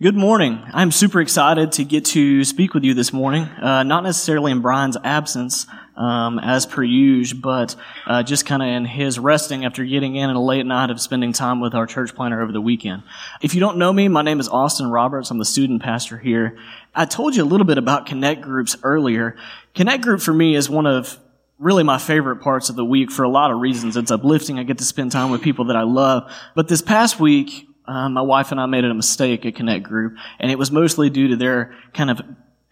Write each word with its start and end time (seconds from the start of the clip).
Good 0.00 0.14
morning. 0.14 0.62
I'm 0.72 0.92
super 0.92 1.20
excited 1.20 1.72
to 1.72 1.84
get 1.84 2.04
to 2.04 2.44
speak 2.44 2.72
with 2.72 2.84
you 2.84 2.94
this 2.94 3.12
morning. 3.12 3.42
Uh, 3.42 3.82
not 3.82 4.04
necessarily 4.04 4.52
in 4.52 4.60
Brian's 4.60 4.96
absence, 5.02 5.66
um, 5.96 6.38
as 6.38 6.66
per 6.66 6.84
usual, 6.84 7.40
but 7.40 7.74
uh, 8.06 8.22
just 8.22 8.46
kind 8.46 8.62
of 8.62 8.68
in 8.68 8.84
his 8.84 9.18
resting 9.18 9.64
after 9.64 9.84
getting 9.84 10.14
in 10.14 10.30
a 10.30 10.40
late 10.40 10.64
night 10.64 10.90
of 10.90 11.00
spending 11.00 11.32
time 11.32 11.60
with 11.60 11.74
our 11.74 11.84
church 11.84 12.14
planner 12.14 12.40
over 12.40 12.52
the 12.52 12.60
weekend. 12.60 13.02
If 13.42 13.54
you 13.54 13.60
don't 13.60 13.76
know 13.76 13.92
me, 13.92 14.06
my 14.06 14.22
name 14.22 14.38
is 14.38 14.48
Austin 14.48 14.88
Roberts. 14.88 15.32
I'm 15.32 15.38
the 15.38 15.44
student 15.44 15.82
pastor 15.82 16.16
here. 16.16 16.56
I 16.94 17.04
told 17.04 17.34
you 17.34 17.42
a 17.42 17.44
little 17.44 17.66
bit 17.66 17.76
about 17.76 18.06
Connect 18.06 18.40
Groups 18.40 18.76
earlier. 18.84 19.34
Connect 19.74 20.04
Group 20.04 20.20
for 20.20 20.32
me 20.32 20.54
is 20.54 20.70
one 20.70 20.86
of 20.86 21.18
really 21.58 21.82
my 21.82 21.98
favorite 21.98 22.36
parts 22.36 22.70
of 22.70 22.76
the 22.76 22.84
week 22.84 23.10
for 23.10 23.24
a 23.24 23.28
lot 23.28 23.50
of 23.50 23.58
reasons. 23.58 23.96
It's 23.96 24.12
uplifting. 24.12 24.60
I 24.60 24.62
get 24.62 24.78
to 24.78 24.84
spend 24.84 25.10
time 25.10 25.30
with 25.30 25.42
people 25.42 25.64
that 25.64 25.76
I 25.76 25.82
love. 25.82 26.32
But 26.54 26.68
this 26.68 26.82
past 26.82 27.18
week, 27.18 27.67
uh, 27.88 28.08
my 28.08 28.20
wife 28.20 28.52
and 28.52 28.60
I 28.60 28.66
made 28.66 28.84
a 28.84 28.94
mistake 28.94 29.46
at 29.46 29.54
Connect 29.54 29.82
Group, 29.82 30.16
and 30.38 30.50
it 30.50 30.58
was 30.58 30.70
mostly 30.70 31.10
due 31.10 31.28
to 31.28 31.36
their 31.36 31.74
kind 31.94 32.10
of 32.10 32.20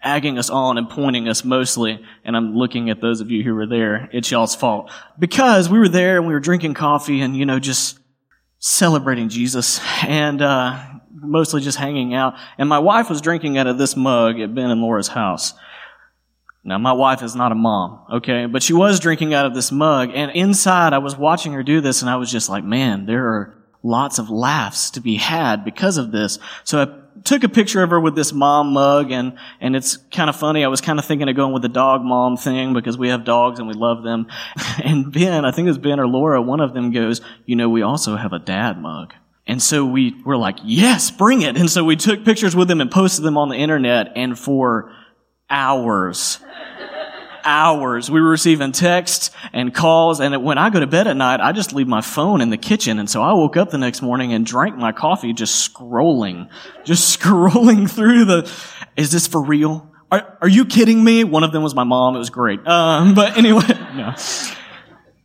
agging 0.01 0.37
us 0.37 0.49
on 0.49 0.77
and 0.77 0.89
pointing 0.89 1.27
us 1.27 1.43
mostly, 1.43 1.99
and 2.23 2.37
I'm 2.37 2.55
looking 2.55 2.89
at 2.89 3.01
those 3.01 3.19
of 3.19 3.31
you 3.31 3.43
who 3.43 3.55
were 3.55 3.65
there, 3.65 4.09
it's 4.13 4.29
y'all's 4.29 4.55
fault. 4.55 4.91
Because 5.17 5.69
we 5.69 5.79
were 5.79 5.89
there 5.89 6.17
and 6.17 6.27
we 6.27 6.33
were 6.33 6.39
drinking 6.39 6.75
coffee 6.75 7.21
and, 7.21 7.35
you 7.35 7.45
know, 7.45 7.59
just 7.59 7.99
celebrating 8.59 9.29
Jesus 9.29 9.81
and, 10.05 10.41
uh, 10.41 10.79
mostly 11.11 11.61
just 11.61 11.79
hanging 11.79 12.13
out. 12.13 12.35
And 12.59 12.69
my 12.69 12.79
wife 12.79 13.09
was 13.09 13.21
drinking 13.21 13.57
out 13.57 13.65
of 13.65 13.79
this 13.79 13.95
mug 13.95 14.39
at 14.39 14.53
Ben 14.53 14.69
and 14.69 14.81
Laura's 14.81 15.07
house. 15.07 15.53
Now, 16.63 16.77
my 16.77 16.93
wife 16.93 17.23
is 17.23 17.35
not 17.35 17.51
a 17.51 17.55
mom, 17.55 18.01
okay? 18.17 18.45
But 18.45 18.61
she 18.61 18.73
was 18.73 18.99
drinking 18.99 19.33
out 19.33 19.45
of 19.45 19.55
this 19.55 19.71
mug, 19.71 20.11
and 20.13 20.31
inside 20.31 20.93
I 20.93 20.97
was 20.97 21.15
watching 21.17 21.53
her 21.53 21.63
do 21.63 21.81
this, 21.81 22.01
and 22.01 22.09
I 22.09 22.17
was 22.17 22.29
just 22.29 22.49
like, 22.49 22.63
man, 22.63 23.05
there 23.05 23.25
are 23.25 23.56
lots 23.83 24.19
of 24.19 24.29
laughs 24.29 24.91
to 24.91 25.01
be 25.01 25.15
had 25.15 25.63
because 25.63 25.97
of 25.97 26.11
this. 26.11 26.39
So 26.63 26.81
I 26.81 27.21
took 27.23 27.43
a 27.43 27.49
picture 27.49 27.83
of 27.83 27.89
her 27.89 27.99
with 27.99 28.15
this 28.15 28.33
mom 28.33 28.73
mug 28.73 29.11
and, 29.11 29.37
and 29.59 29.75
it's 29.75 29.97
kind 30.11 30.29
of 30.29 30.35
funny. 30.35 30.63
I 30.63 30.67
was 30.67 30.81
kind 30.81 30.99
of 30.99 31.05
thinking 31.05 31.29
of 31.29 31.35
going 31.35 31.53
with 31.53 31.61
the 31.61 31.69
dog 31.69 32.01
mom 32.03 32.37
thing 32.37 32.73
because 32.73 32.97
we 32.97 33.09
have 33.09 33.25
dogs 33.25 33.59
and 33.59 33.67
we 33.67 33.73
love 33.73 34.03
them. 34.03 34.27
And 34.83 35.11
Ben, 35.11 35.43
I 35.43 35.51
think 35.51 35.65
it 35.65 35.69
was 35.69 35.77
Ben 35.79 35.99
or 35.99 36.07
Laura, 36.07 36.41
one 36.41 36.61
of 36.61 36.73
them 36.73 36.91
goes, 36.91 37.19
you 37.45 37.55
know, 37.55 37.67
we 37.67 37.81
also 37.81 38.15
have 38.15 38.31
a 38.31 38.39
dad 38.39 38.79
mug. 38.79 39.13
And 39.45 39.61
so 39.61 39.85
we 39.85 40.21
were 40.23 40.37
like, 40.37 40.57
yes, 40.63 41.09
bring 41.09 41.41
it. 41.41 41.57
And 41.57 41.69
so 41.69 41.83
we 41.83 41.95
took 41.95 42.23
pictures 42.23 42.55
with 42.55 42.67
them 42.67 42.79
and 42.79 42.91
posted 42.91 43.25
them 43.25 43.37
on 43.37 43.49
the 43.49 43.55
internet 43.55 44.11
and 44.15 44.37
for 44.37 44.91
hours, 45.49 46.39
hours. 47.47 48.11
We 48.11 48.21
were 48.21 48.29
receiving 48.29 48.73
texts 48.73 49.31
and 49.53 49.73
calls. 49.73 50.19
And 50.19 50.43
when 50.43 50.57
I 50.57 50.69
go 50.69 50.79
to 50.79 50.85
bed 50.85 51.07
at 51.07 51.15
night, 51.15 51.39
I 51.39 51.53
just 51.53 51.73
leave 51.73 51.87
my 51.87 52.01
phone 52.01 52.41
in 52.41 52.49
the 52.49 52.57
kitchen. 52.57 52.99
And 52.99 53.09
so 53.09 53.23
I 53.23 53.33
woke 53.33 53.57
up 53.57 53.71
the 53.71 53.77
next 53.77 54.01
morning 54.01 54.33
and 54.33 54.45
drank 54.45 54.75
my 54.75 54.91
coffee 54.91 55.33
just 55.33 55.73
scrolling, 55.73 56.49
just 56.83 57.19
scrolling 57.19 57.89
through 57.89 58.25
the, 58.25 58.51
is 58.95 59.11
this 59.11 59.25
for 59.25 59.41
real? 59.41 59.89
Are, 60.11 60.37
are 60.41 60.47
you 60.47 60.65
kidding 60.65 61.03
me? 61.03 61.23
One 61.23 61.43
of 61.43 61.51
them 61.51 61.63
was 61.63 61.73
my 61.73 61.83
mom. 61.83 62.15
It 62.15 62.19
was 62.19 62.29
great. 62.29 62.65
Um, 62.67 63.13
but 63.15 63.37
anyway, 63.37 63.67
no. 63.95 64.13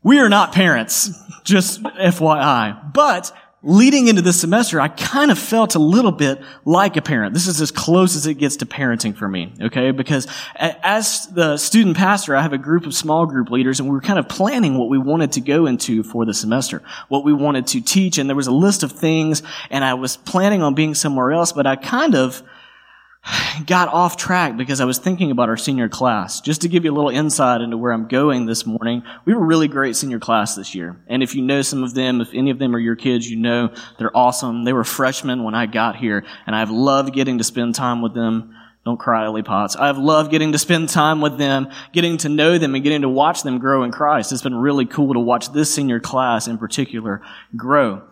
We 0.04 0.18
are 0.18 0.28
not 0.28 0.52
parents, 0.52 1.10
just 1.44 1.82
FYI. 1.82 2.92
But 2.92 3.32
leading 3.62 4.08
into 4.08 4.22
this 4.22 4.40
semester, 4.40 4.80
I 4.80 4.88
kind 4.88 5.30
of 5.30 5.38
felt 5.38 5.74
a 5.74 5.78
little 5.78 6.10
bit 6.10 6.42
like 6.64 6.96
a 6.96 7.02
parent. 7.02 7.32
This 7.32 7.46
is 7.46 7.60
as 7.60 7.70
close 7.70 8.16
as 8.16 8.26
it 8.26 8.34
gets 8.34 8.56
to 8.56 8.66
parenting 8.66 9.16
for 9.16 9.28
me, 9.28 9.52
okay? 9.60 9.92
Because 9.92 10.26
as 10.56 11.26
the 11.28 11.56
student 11.56 11.96
pastor, 11.96 12.34
I 12.34 12.42
have 12.42 12.52
a 12.52 12.58
group 12.58 12.86
of 12.86 12.94
small 12.94 13.26
group 13.26 13.50
leaders 13.50 13.78
and 13.78 13.88
we 13.88 13.94
were 13.94 14.00
kind 14.00 14.18
of 14.18 14.28
planning 14.28 14.78
what 14.78 14.88
we 14.88 14.98
wanted 14.98 15.32
to 15.32 15.40
go 15.40 15.66
into 15.66 16.02
for 16.02 16.24
the 16.24 16.34
semester, 16.34 16.82
what 17.08 17.24
we 17.24 17.32
wanted 17.32 17.68
to 17.68 17.80
teach, 17.80 18.18
and 18.18 18.28
there 18.28 18.36
was 18.36 18.48
a 18.48 18.52
list 18.52 18.82
of 18.82 18.90
things, 18.90 19.42
and 19.70 19.84
I 19.84 19.94
was 19.94 20.16
planning 20.16 20.62
on 20.62 20.74
being 20.74 20.94
somewhere 20.94 21.30
else, 21.30 21.52
but 21.52 21.66
I 21.66 21.76
kind 21.76 22.14
of 22.16 22.42
got 23.66 23.88
off 23.88 24.16
track 24.16 24.56
because 24.56 24.80
I 24.80 24.84
was 24.84 24.98
thinking 24.98 25.30
about 25.30 25.48
our 25.48 25.56
senior 25.56 25.88
class. 25.88 26.40
Just 26.40 26.62
to 26.62 26.68
give 26.68 26.84
you 26.84 26.92
a 26.92 26.94
little 26.94 27.10
insight 27.10 27.60
into 27.60 27.76
where 27.76 27.92
I'm 27.92 28.08
going 28.08 28.46
this 28.46 28.66
morning, 28.66 29.02
we 29.24 29.34
were 29.34 29.42
a 29.42 29.46
really 29.46 29.68
great 29.68 29.96
senior 29.96 30.18
class 30.18 30.54
this 30.54 30.74
year. 30.74 30.96
And 31.06 31.22
if 31.22 31.34
you 31.34 31.42
know 31.42 31.62
some 31.62 31.84
of 31.84 31.94
them, 31.94 32.20
if 32.20 32.34
any 32.34 32.50
of 32.50 32.58
them 32.58 32.74
are 32.74 32.80
your 32.80 32.96
kids, 32.96 33.30
you 33.30 33.36
know 33.36 33.72
they're 33.98 34.16
awesome. 34.16 34.64
They 34.64 34.72
were 34.72 34.84
freshmen 34.84 35.44
when 35.44 35.54
I 35.54 35.66
got 35.66 35.96
here, 35.96 36.24
and 36.46 36.56
I've 36.56 36.70
loved 36.70 37.14
getting 37.14 37.38
to 37.38 37.44
spend 37.44 37.74
time 37.74 38.02
with 38.02 38.14
them. 38.14 38.54
Don't 38.84 38.98
cry, 38.98 39.26
Ellie 39.26 39.44
Potts. 39.44 39.76
I've 39.76 39.98
loved 39.98 40.32
getting 40.32 40.50
to 40.52 40.58
spend 40.58 40.88
time 40.88 41.20
with 41.20 41.38
them, 41.38 41.68
getting 41.92 42.16
to 42.18 42.28
know 42.28 42.58
them, 42.58 42.74
and 42.74 42.82
getting 42.82 43.02
to 43.02 43.08
watch 43.08 43.44
them 43.44 43.60
grow 43.60 43.84
in 43.84 43.92
Christ. 43.92 44.32
It's 44.32 44.42
been 44.42 44.56
really 44.56 44.86
cool 44.86 45.14
to 45.14 45.20
watch 45.20 45.52
this 45.52 45.72
senior 45.72 46.00
class 46.00 46.48
in 46.48 46.58
particular 46.58 47.22
grow. 47.56 48.02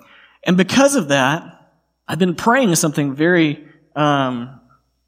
And 0.45 0.57
because 0.57 0.95
of 0.95 1.09
that, 1.09 1.73
I've 2.07 2.21
been 2.21 2.37
praying 2.37 2.77
something 2.77 3.17
very, 3.17 3.67
um, 3.97 4.60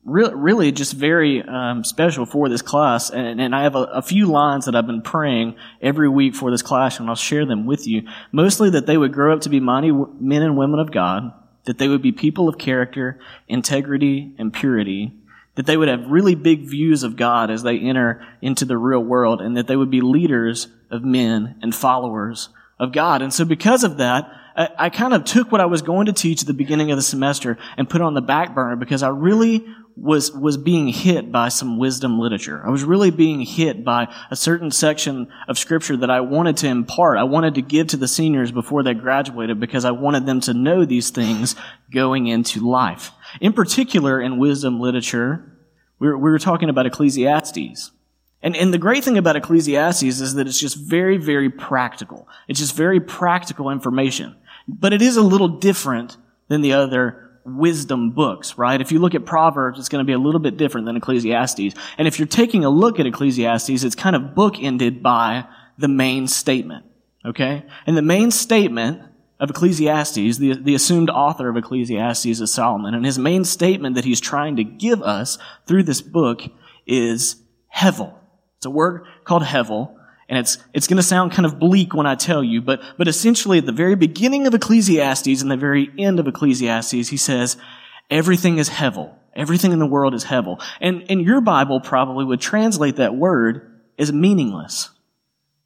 really, 0.04 0.34
really 0.34 0.72
just 0.72 0.94
very 0.94 1.42
um, 1.42 1.84
special 1.84 2.26
for 2.26 2.48
this 2.48 2.62
class. 2.62 3.10
And, 3.10 3.40
and 3.40 3.54
I 3.54 3.62
have 3.62 3.76
a, 3.76 3.84
a, 3.84 4.02
few 4.02 4.26
lines 4.26 4.64
that 4.64 4.74
I've 4.74 4.86
been 4.86 5.02
praying 5.02 5.56
every 5.80 6.08
week 6.08 6.34
for 6.34 6.50
this 6.50 6.62
class, 6.62 6.98
and 6.98 7.08
I'll 7.08 7.14
share 7.14 7.46
them 7.46 7.66
with 7.66 7.86
you. 7.86 8.02
Mostly 8.32 8.70
that 8.70 8.86
they 8.86 8.96
would 8.96 9.12
grow 9.12 9.32
up 9.32 9.42
to 9.42 9.48
be 9.48 9.60
mighty 9.60 9.92
men 9.92 10.42
and 10.42 10.56
women 10.56 10.80
of 10.80 10.90
God, 10.90 11.32
that 11.64 11.78
they 11.78 11.88
would 11.88 12.02
be 12.02 12.12
people 12.12 12.48
of 12.48 12.58
character, 12.58 13.20
integrity, 13.48 14.34
and 14.38 14.52
purity, 14.52 15.12
that 15.54 15.66
they 15.66 15.76
would 15.76 15.88
have 15.88 16.10
really 16.10 16.34
big 16.34 16.62
views 16.62 17.02
of 17.02 17.16
God 17.16 17.50
as 17.50 17.62
they 17.62 17.78
enter 17.78 18.26
into 18.40 18.64
the 18.64 18.78
real 18.78 19.00
world, 19.04 19.40
and 19.40 19.56
that 19.56 19.68
they 19.68 19.76
would 19.76 19.90
be 19.90 20.00
leaders 20.00 20.66
of 20.90 21.04
men 21.04 21.56
and 21.62 21.74
followers 21.74 22.48
of 22.80 22.92
God. 22.92 23.22
And 23.22 23.32
so 23.32 23.44
because 23.44 23.84
of 23.84 23.98
that, 23.98 24.32
I, 24.56 24.68
I 24.78 24.90
kind 24.90 25.14
of 25.14 25.24
took 25.24 25.52
what 25.52 25.60
I 25.60 25.66
was 25.66 25.82
going 25.82 26.06
to 26.06 26.12
teach 26.12 26.42
at 26.42 26.46
the 26.46 26.54
beginning 26.54 26.90
of 26.90 26.96
the 26.96 27.02
semester 27.02 27.58
and 27.76 27.88
put 27.88 28.00
on 28.00 28.14
the 28.14 28.20
back 28.20 28.54
burner 28.54 28.76
because 28.76 29.02
I 29.02 29.08
really 29.08 29.64
was, 29.96 30.32
was 30.32 30.56
being 30.56 30.88
hit 30.88 31.30
by 31.30 31.48
some 31.48 31.78
wisdom 31.78 32.18
literature. 32.18 32.62
I 32.64 32.70
was 32.70 32.84
really 32.84 33.10
being 33.10 33.40
hit 33.40 33.84
by 33.84 34.12
a 34.30 34.36
certain 34.36 34.70
section 34.70 35.28
of 35.48 35.58
scripture 35.58 35.96
that 35.98 36.10
I 36.10 36.20
wanted 36.20 36.56
to 36.58 36.68
impart. 36.68 37.18
I 37.18 37.24
wanted 37.24 37.54
to 37.56 37.62
give 37.62 37.88
to 37.88 37.96
the 37.96 38.08
seniors 38.08 38.50
before 38.50 38.82
they 38.82 38.94
graduated 38.94 39.60
because 39.60 39.84
I 39.84 39.90
wanted 39.90 40.26
them 40.26 40.40
to 40.42 40.54
know 40.54 40.84
these 40.84 41.10
things 41.10 41.54
going 41.90 42.26
into 42.26 42.68
life. 42.68 43.10
In 43.40 43.52
particular, 43.52 44.20
in 44.20 44.38
wisdom 44.38 44.80
literature, 44.80 45.58
we 45.98 46.08
were, 46.08 46.18
we 46.18 46.30
were 46.30 46.38
talking 46.38 46.68
about 46.68 46.86
Ecclesiastes. 46.86 47.90
And, 48.42 48.56
and 48.56 48.74
the 48.74 48.78
great 48.78 49.04
thing 49.04 49.18
about 49.18 49.36
Ecclesiastes 49.36 50.02
is 50.02 50.34
that 50.34 50.48
it's 50.48 50.58
just 50.58 50.76
very, 50.76 51.16
very 51.16 51.48
practical. 51.48 52.26
It's 52.48 52.58
just 52.58 52.74
very 52.74 52.98
practical 52.98 53.70
information. 53.70 54.34
But 54.66 54.92
it 54.92 55.02
is 55.02 55.16
a 55.16 55.22
little 55.22 55.48
different 55.48 56.16
than 56.48 56.60
the 56.60 56.72
other 56.72 57.21
wisdom 57.44 58.10
books, 58.10 58.56
right? 58.56 58.80
If 58.80 58.92
you 58.92 58.98
look 58.98 59.14
at 59.14 59.24
Proverbs, 59.24 59.78
it's 59.78 59.88
going 59.88 60.04
to 60.04 60.06
be 60.06 60.12
a 60.12 60.18
little 60.18 60.40
bit 60.40 60.56
different 60.56 60.86
than 60.86 60.96
Ecclesiastes. 60.96 61.74
And 61.98 62.08
if 62.08 62.18
you're 62.18 62.28
taking 62.28 62.64
a 62.64 62.70
look 62.70 63.00
at 63.00 63.06
Ecclesiastes, 63.06 63.84
it's 63.84 63.94
kind 63.94 64.16
of 64.16 64.22
bookended 64.34 65.02
by 65.02 65.46
the 65.78 65.88
main 65.88 66.28
statement, 66.28 66.84
okay? 67.24 67.64
And 67.86 67.96
the 67.96 68.02
main 68.02 68.30
statement 68.30 69.02
of 69.40 69.50
Ecclesiastes, 69.50 70.38
the, 70.38 70.54
the 70.54 70.74
assumed 70.74 71.10
author 71.10 71.48
of 71.48 71.56
Ecclesiastes 71.56 72.26
is 72.26 72.52
Solomon, 72.52 72.94
and 72.94 73.04
his 73.04 73.18
main 73.18 73.44
statement 73.44 73.96
that 73.96 74.04
he's 74.04 74.20
trying 74.20 74.56
to 74.56 74.64
give 74.64 75.02
us 75.02 75.36
through 75.66 75.82
this 75.82 76.00
book 76.00 76.42
is 76.86 77.36
hevel. 77.74 78.14
It's 78.58 78.66
a 78.66 78.70
word 78.70 79.04
called 79.24 79.42
hevel, 79.42 79.96
and 80.32 80.38
it's, 80.38 80.56
it's 80.72 80.86
going 80.86 80.96
to 80.96 81.02
sound 81.02 81.32
kind 81.32 81.44
of 81.44 81.58
bleak 81.58 81.92
when 81.92 82.06
I 82.06 82.14
tell 82.14 82.42
you, 82.42 82.62
but, 82.62 82.80
but 82.96 83.06
essentially 83.06 83.58
at 83.58 83.66
the 83.66 83.70
very 83.70 83.96
beginning 83.96 84.46
of 84.46 84.54
Ecclesiastes 84.54 85.42
and 85.42 85.50
the 85.50 85.58
very 85.58 85.90
end 85.98 86.18
of 86.18 86.26
Ecclesiastes, 86.26 87.08
he 87.08 87.18
says, 87.18 87.58
everything 88.10 88.56
is 88.56 88.70
hevel. 88.70 89.14
Everything 89.36 89.72
in 89.72 89.78
the 89.78 89.84
world 89.84 90.14
is 90.14 90.24
hevel. 90.24 90.58
And, 90.80 91.04
and 91.10 91.20
your 91.20 91.42
Bible 91.42 91.82
probably 91.82 92.24
would 92.24 92.40
translate 92.40 92.96
that 92.96 93.14
word 93.14 93.78
as 93.98 94.10
meaningless. 94.10 94.88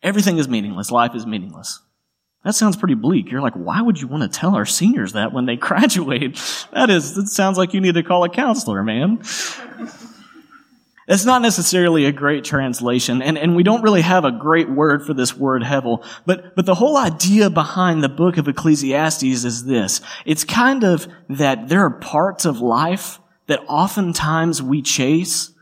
Everything 0.02 0.38
is 0.38 0.48
meaningless. 0.48 0.90
Life 0.90 1.14
is 1.14 1.26
meaningless. 1.26 1.80
That 2.42 2.56
sounds 2.56 2.76
pretty 2.76 2.94
bleak. 2.94 3.30
You're 3.30 3.42
like, 3.42 3.54
why 3.54 3.80
would 3.80 4.00
you 4.00 4.08
want 4.08 4.24
to 4.24 4.36
tell 4.36 4.56
our 4.56 4.66
seniors 4.66 5.12
that 5.12 5.32
when 5.32 5.46
they 5.46 5.54
graduate? 5.68 6.40
That 6.72 6.90
is, 6.90 7.16
it 7.16 7.28
sounds 7.28 7.56
like 7.56 7.72
you 7.72 7.80
need 7.80 7.94
to 7.94 8.02
call 8.02 8.24
a 8.24 8.28
counselor, 8.28 8.82
man. 8.82 9.22
It's 11.08 11.24
not 11.24 11.40
necessarily 11.40 12.04
a 12.04 12.12
great 12.12 12.42
translation, 12.42 13.22
and, 13.22 13.38
and 13.38 13.54
we 13.54 13.62
don't 13.62 13.82
really 13.82 14.00
have 14.00 14.24
a 14.24 14.32
great 14.32 14.68
word 14.68 15.06
for 15.06 15.14
this 15.14 15.36
word 15.36 15.62
hevel, 15.62 16.04
but, 16.24 16.56
but 16.56 16.66
the 16.66 16.74
whole 16.74 16.96
idea 16.96 17.48
behind 17.48 18.02
the 18.02 18.08
book 18.08 18.38
of 18.38 18.48
Ecclesiastes 18.48 19.22
is 19.22 19.64
this. 19.64 20.00
It's 20.24 20.42
kind 20.42 20.82
of 20.82 21.06
that 21.28 21.68
there 21.68 21.82
are 21.82 21.90
parts 21.90 22.44
of 22.44 22.60
life 22.60 23.20
that 23.46 23.62
oftentimes 23.68 24.60
we 24.60 24.82
chase 24.82 25.52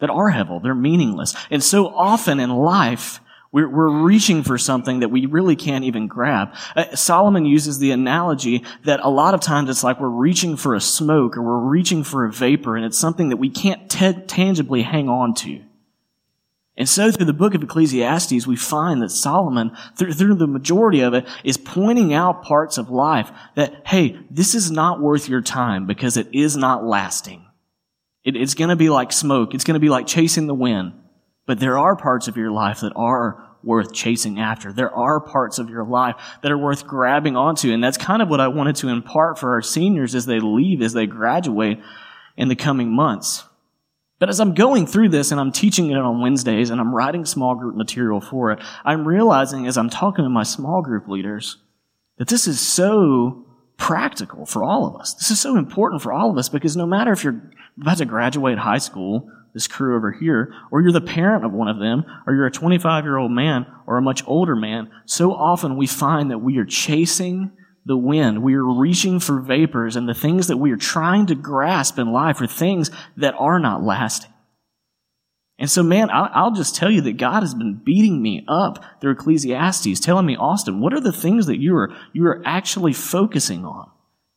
that 0.00 0.08
are 0.08 0.32
hevel. 0.32 0.62
They're 0.62 0.74
meaningless. 0.74 1.34
And 1.50 1.62
so 1.62 1.88
often 1.88 2.40
in 2.40 2.50
life, 2.50 3.20
we're, 3.54 3.68
we're 3.68 4.02
reaching 4.02 4.42
for 4.42 4.58
something 4.58 4.98
that 4.98 5.10
we 5.10 5.26
really 5.26 5.54
can't 5.54 5.84
even 5.84 6.08
grab. 6.08 6.52
Uh, 6.74 6.96
Solomon 6.96 7.44
uses 7.44 7.78
the 7.78 7.92
analogy 7.92 8.64
that 8.82 8.98
a 8.98 9.08
lot 9.08 9.32
of 9.32 9.40
times 9.40 9.70
it's 9.70 9.84
like 9.84 10.00
we're 10.00 10.08
reaching 10.08 10.56
for 10.56 10.74
a 10.74 10.80
smoke 10.80 11.36
or 11.36 11.42
we're 11.42 11.70
reaching 11.70 12.02
for 12.02 12.24
a 12.24 12.32
vapor 12.32 12.74
and 12.74 12.84
it's 12.84 12.98
something 12.98 13.28
that 13.28 13.36
we 13.36 13.48
can't 13.48 13.88
t- 13.88 14.12
tangibly 14.26 14.82
hang 14.82 15.08
on 15.08 15.34
to. 15.34 15.62
And 16.76 16.88
so 16.88 17.12
through 17.12 17.26
the 17.26 17.32
book 17.32 17.54
of 17.54 17.62
Ecclesiastes, 17.62 18.44
we 18.44 18.56
find 18.56 19.00
that 19.02 19.10
Solomon, 19.10 19.70
through, 19.96 20.14
through 20.14 20.34
the 20.34 20.48
majority 20.48 21.02
of 21.02 21.14
it, 21.14 21.24
is 21.44 21.56
pointing 21.56 22.12
out 22.12 22.42
parts 22.42 22.76
of 22.76 22.90
life 22.90 23.30
that, 23.54 23.86
hey, 23.86 24.18
this 24.32 24.56
is 24.56 24.72
not 24.72 25.00
worth 25.00 25.28
your 25.28 25.42
time 25.42 25.86
because 25.86 26.16
it 26.16 26.26
is 26.32 26.56
not 26.56 26.84
lasting. 26.84 27.46
It, 28.24 28.34
it's 28.34 28.54
going 28.54 28.70
to 28.70 28.76
be 28.76 28.90
like 28.90 29.12
smoke. 29.12 29.54
It's 29.54 29.62
going 29.62 29.74
to 29.74 29.80
be 29.80 29.90
like 29.90 30.08
chasing 30.08 30.48
the 30.48 30.54
wind. 30.54 30.94
But 31.46 31.60
there 31.60 31.78
are 31.78 31.94
parts 31.94 32.28
of 32.28 32.36
your 32.36 32.50
life 32.50 32.80
that 32.80 32.92
are 32.96 33.43
worth 33.64 33.92
chasing 33.92 34.38
after. 34.38 34.72
There 34.72 34.94
are 34.94 35.20
parts 35.20 35.58
of 35.58 35.70
your 35.70 35.84
life 35.84 36.16
that 36.42 36.52
are 36.52 36.58
worth 36.58 36.86
grabbing 36.86 37.36
onto. 37.36 37.72
And 37.72 37.82
that's 37.82 37.98
kind 37.98 38.22
of 38.22 38.28
what 38.28 38.40
I 38.40 38.48
wanted 38.48 38.76
to 38.76 38.88
impart 38.88 39.38
for 39.38 39.52
our 39.52 39.62
seniors 39.62 40.14
as 40.14 40.26
they 40.26 40.40
leave, 40.40 40.82
as 40.82 40.92
they 40.92 41.06
graduate 41.06 41.80
in 42.36 42.48
the 42.48 42.56
coming 42.56 42.94
months. 42.94 43.44
But 44.18 44.28
as 44.28 44.40
I'm 44.40 44.54
going 44.54 44.86
through 44.86 45.10
this 45.10 45.32
and 45.32 45.40
I'm 45.40 45.52
teaching 45.52 45.90
it 45.90 45.96
on 45.96 46.20
Wednesdays 46.20 46.70
and 46.70 46.80
I'm 46.80 46.94
writing 46.94 47.24
small 47.24 47.54
group 47.54 47.76
material 47.76 48.20
for 48.20 48.52
it, 48.52 48.60
I'm 48.84 49.06
realizing 49.06 49.66
as 49.66 49.76
I'm 49.76 49.90
talking 49.90 50.24
to 50.24 50.30
my 50.30 50.44
small 50.44 50.82
group 50.82 51.08
leaders 51.08 51.58
that 52.18 52.28
this 52.28 52.46
is 52.46 52.60
so 52.60 53.44
practical 53.76 54.46
for 54.46 54.62
all 54.62 54.86
of 54.86 55.00
us. 55.00 55.14
This 55.14 55.30
is 55.30 55.40
so 55.40 55.56
important 55.56 56.00
for 56.00 56.12
all 56.12 56.30
of 56.30 56.38
us 56.38 56.48
because 56.48 56.76
no 56.76 56.86
matter 56.86 57.12
if 57.12 57.24
you're 57.24 57.50
about 57.80 57.98
to 57.98 58.04
graduate 58.04 58.58
high 58.58 58.78
school, 58.78 59.30
this 59.54 59.68
crew 59.68 59.96
over 59.96 60.10
here, 60.10 60.52
or 60.70 60.82
you're 60.82 60.92
the 60.92 61.00
parent 61.00 61.44
of 61.44 61.52
one 61.52 61.68
of 61.68 61.78
them, 61.78 62.04
or 62.26 62.34
you're 62.34 62.46
a 62.46 62.50
25 62.50 63.04
year 63.04 63.16
old 63.16 63.30
man 63.30 63.64
or 63.86 63.96
a 63.96 64.02
much 64.02 64.22
older 64.26 64.56
man, 64.56 64.90
so 65.06 65.32
often 65.32 65.76
we 65.76 65.86
find 65.86 66.30
that 66.30 66.38
we 66.38 66.58
are 66.58 66.64
chasing 66.64 67.52
the 67.86 67.96
wind. 67.96 68.42
We 68.42 68.54
are 68.54 68.64
reaching 68.64 69.20
for 69.20 69.40
vapors, 69.40 69.96
and 69.96 70.08
the 70.08 70.14
things 70.14 70.48
that 70.48 70.56
we 70.56 70.72
are 70.72 70.76
trying 70.76 71.26
to 71.26 71.34
grasp 71.34 71.98
in 71.98 72.12
life 72.12 72.40
are 72.40 72.46
things 72.46 72.90
that 73.16 73.34
are 73.38 73.60
not 73.60 73.82
lasting. 73.82 74.30
And 75.58 75.70
so, 75.70 75.84
man, 75.84 76.08
I'll 76.10 76.50
just 76.50 76.74
tell 76.74 76.90
you 76.90 77.02
that 77.02 77.16
God 77.16 77.44
has 77.44 77.54
been 77.54 77.80
beating 77.84 78.20
me 78.20 78.44
up 78.48 78.84
through 79.00 79.12
Ecclesiastes, 79.12 80.00
telling 80.00 80.26
me, 80.26 80.36
Austin, 80.36 80.80
what 80.80 80.92
are 80.92 81.00
the 81.00 81.12
things 81.12 81.46
that 81.46 81.60
you 81.60 81.76
are, 81.76 81.94
you 82.12 82.26
are 82.26 82.42
actually 82.44 82.92
focusing 82.92 83.64
on? 83.64 83.88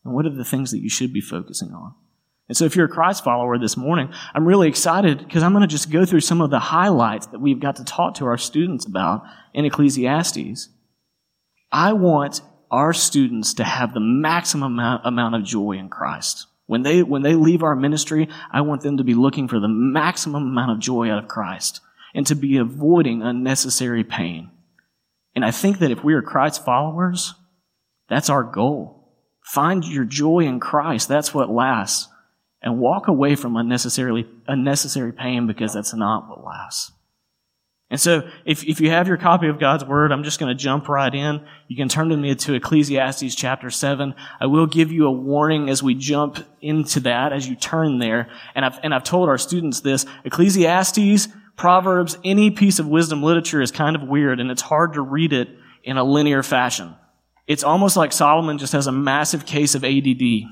And 0.05 0.13
what 0.13 0.27
are 0.27 0.35
the 0.35 0.45
things 0.45 0.69
that 0.71 0.79
you 0.79 0.89
should 0.89 1.11
be 1.11 1.21
focusing 1.21 1.71
on? 1.71 1.95
And 2.47 2.55
so 2.55 2.65
if 2.65 2.75
you're 2.75 2.85
a 2.85 2.89
Christ 2.89 3.23
follower 3.23 3.57
this 3.57 3.75
morning, 3.75 4.09
I'm 4.33 4.47
really 4.47 4.69
excited 4.69 5.19
because 5.19 5.43
I'm 5.43 5.51
going 5.51 5.63
to 5.63 5.67
just 5.67 5.91
go 5.91 6.05
through 6.05 6.21
some 6.21 6.41
of 6.41 6.49
the 6.49 6.59
highlights 6.59 7.27
that 7.27 7.41
we've 7.41 7.59
got 7.59 7.75
to 7.77 7.83
talk 7.83 8.15
to 8.15 8.25
our 8.25 8.37
students 8.37 8.85
about 8.85 9.23
in 9.53 9.65
Ecclesiastes. 9.65 10.69
I 11.71 11.93
want 11.93 12.41
our 12.71 12.93
students 12.93 13.55
to 13.55 13.63
have 13.63 13.93
the 13.93 13.99
maximum 13.99 14.79
amount, 14.79 15.35
of 15.35 15.43
joy 15.43 15.73
in 15.73 15.89
Christ. 15.89 16.47
When 16.67 16.83
they, 16.83 17.03
when 17.03 17.21
they 17.21 17.35
leave 17.35 17.63
our 17.63 17.75
ministry, 17.75 18.29
I 18.51 18.61
want 18.61 18.81
them 18.81 18.97
to 18.97 19.03
be 19.03 19.13
looking 19.13 19.47
for 19.47 19.59
the 19.59 19.69
maximum 19.69 20.43
amount 20.43 20.71
of 20.71 20.79
joy 20.79 21.09
out 21.09 21.23
of 21.23 21.29
Christ 21.29 21.81
and 22.13 22.25
to 22.27 22.35
be 22.35 22.57
avoiding 22.57 23.21
unnecessary 23.21 24.03
pain. 24.03 24.51
And 25.35 25.45
I 25.45 25.51
think 25.51 25.79
that 25.79 25.91
if 25.91 26.03
we 26.03 26.13
are 26.13 26.21
Christ 26.21 26.65
followers, 26.65 27.33
that's 28.09 28.29
our 28.29 28.43
goal. 28.43 29.13
Find 29.43 29.85
your 29.85 30.03
joy 30.03 30.39
in 30.39 30.59
Christ. 30.59 31.07
That's 31.07 31.33
what 31.33 31.49
lasts 31.49 32.09
and 32.67 32.79
walk 32.79 33.07
away 33.07 33.35
from 33.35 33.55
unnecessarily, 33.55 34.27
unnecessary 34.45 35.13
pain 35.13 35.47
because 35.47 35.73
that's 35.73 35.93
not 35.93 36.27
what 36.27 36.43
lasts. 36.43 36.91
And 37.89 37.97
so, 37.97 38.29
if, 38.43 38.65
if 38.65 38.81
you 38.81 38.89
have 38.89 39.07
your 39.07 39.15
copy 39.15 39.47
of 39.47 39.57
God's 39.57 39.85
Word, 39.85 40.11
I'm 40.11 40.25
just 40.25 40.37
going 40.37 40.49
to 40.49 40.61
jump 40.61 40.89
right 40.89 41.13
in. 41.15 41.47
You 41.69 41.77
can 41.77 41.87
turn 41.87 42.09
to 42.09 42.17
me 42.17 42.35
to 42.35 42.55
Ecclesiastes 42.55 43.33
chapter 43.35 43.69
7. 43.69 44.13
I 44.41 44.47
will 44.47 44.65
give 44.65 44.91
you 44.91 45.07
a 45.07 45.11
warning 45.11 45.69
as 45.69 45.81
we 45.81 45.95
jump 45.95 46.39
into 46.61 46.99
that, 47.01 47.31
as 47.31 47.47
you 47.47 47.55
turn 47.55 47.99
there. 47.99 48.29
And 48.53 48.65
I've, 48.65 48.77
and 48.83 48.93
I've 48.93 49.05
told 49.05 49.29
our 49.29 49.37
students 49.37 49.79
this. 49.79 50.05
Ecclesiastes, 50.25 51.29
Proverbs, 51.55 52.17
any 52.25 52.51
piece 52.51 52.79
of 52.79 52.87
wisdom 52.89 53.23
literature 53.23 53.61
is 53.61 53.71
kind 53.71 53.95
of 53.95 54.03
weird, 54.03 54.41
and 54.41 54.51
it's 54.51 54.61
hard 54.61 54.95
to 54.95 55.01
read 55.01 55.31
it 55.31 55.47
in 55.85 55.95
a 55.95 56.03
linear 56.03 56.43
fashion. 56.43 56.93
It's 57.47 57.63
almost 57.63 57.95
like 57.95 58.11
Solomon 58.11 58.57
just 58.57 58.73
has 58.73 58.87
a 58.87 58.91
massive 58.91 59.45
case 59.45 59.73
of 59.73 59.85
ADD. 59.85 60.43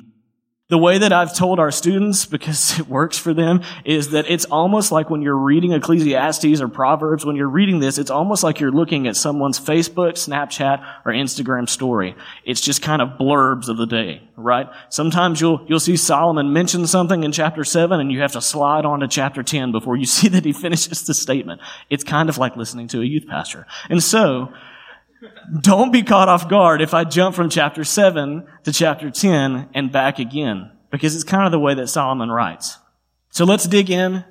The 0.67 0.79
way 0.79 0.97
that 0.97 1.13
I've 1.13 1.35
told 1.35 1.59
our 1.59 1.69
students, 1.69 2.25
because 2.25 2.79
it 2.79 2.87
works 2.87 3.19
for 3.19 3.35
them, 3.35 3.61
is 3.83 4.09
that 4.09 4.27
it's 4.27 4.45
almost 4.45 4.91
like 4.91 5.11
when 5.11 5.21
you're 5.21 5.37
reading 5.37 5.73
Ecclesiastes 5.73 6.59
or 6.59 6.67
Proverbs, 6.67 7.23
when 7.23 7.35
you're 7.35 7.47
reading 7.47 7.79
this, 7.79 7.99
it's 7.99 8.09
almost 8.09 8.41
like 8.41 8.59
you're 8.59 8.71
looking 8.71 9.05
at 9.05 9.15
someone's 9.15 9.59
Facebook, 9.59 10.13
Snapchat, 10.13 10.83
or 11.05 11.11
Instagram 11.11 11.69
story. 11.69 12.15
It's 12.45 12.61
just 12.61 12.81
kind 12.81 13.03
of 13.03 13.09
blurbs 13.09 13.69
of 13.69 13.77
the 13.77 13.85
day, 13.85 14.23
right? 14.37 14.67
Sometimes 14.89 15.39
you'll, 15.39 15.63
you'll 15.67 15.79
see 15.79 15.97
Solomon 15.97 16.51
mention 16.51 16.87
something 16.87 17.23
in 17.23 17.31
chapter 17.31 17.63
7 17.63 17.99
and 17.99 18.11
you 18.11 18.21
have 18.21 18.31
to 18.31 18.41
slide 18.41 18.85
on 18.85 19.01
to 19.01 19.07
chapter 19.07 19.43
10 19.43 19.71
before 19.71 19.95
you 19.95 20.05
see 20.07 20.29
that 20.29 20.45
he 20.45 20.51
finishes 20.51 21.05
the 21.05 21.13
statement. 21.13 21.61
It's 21.91 22.03
kind 22.03 22.27
of 22.27 22.39
like 22.39 22.55
listening 22.55 22.87
to 22.87 23.01
a 23.01 23.05
youth 23.05 23.27
pastor. 23.27 23.67
And 23.87 24.01
so, 24.01 24.51
don't 25.61 25.91
be 25.91 26.03
caught 26.03 26.29
off 26.29 26.49
guard 26.49 26.81
if 26.81 26.93
I 26.93 27.03
jump 27.03 27.35
from 27.35 27.49
chapter 27.49 27.83
7 27.83 28.45
to 28.63 28.71
chapter 28.71 29.09
10 29.09 29.69
and 29.73 29.91
back 29.91 30.19
again, 30.19 30.71
because 30.91 31.15
it's 31.15 31.23
kind 31.23 31.45
of 31.45 31.51
the 31.51 31.59
way 31.59 31.73
that 31.73 31.87
Solomon 31.87 32.29
writes. 32.29 32.77
So 33.29 33.45
let's 33.45 33.67
dig 33.67 33.89
in. 33.89 34.23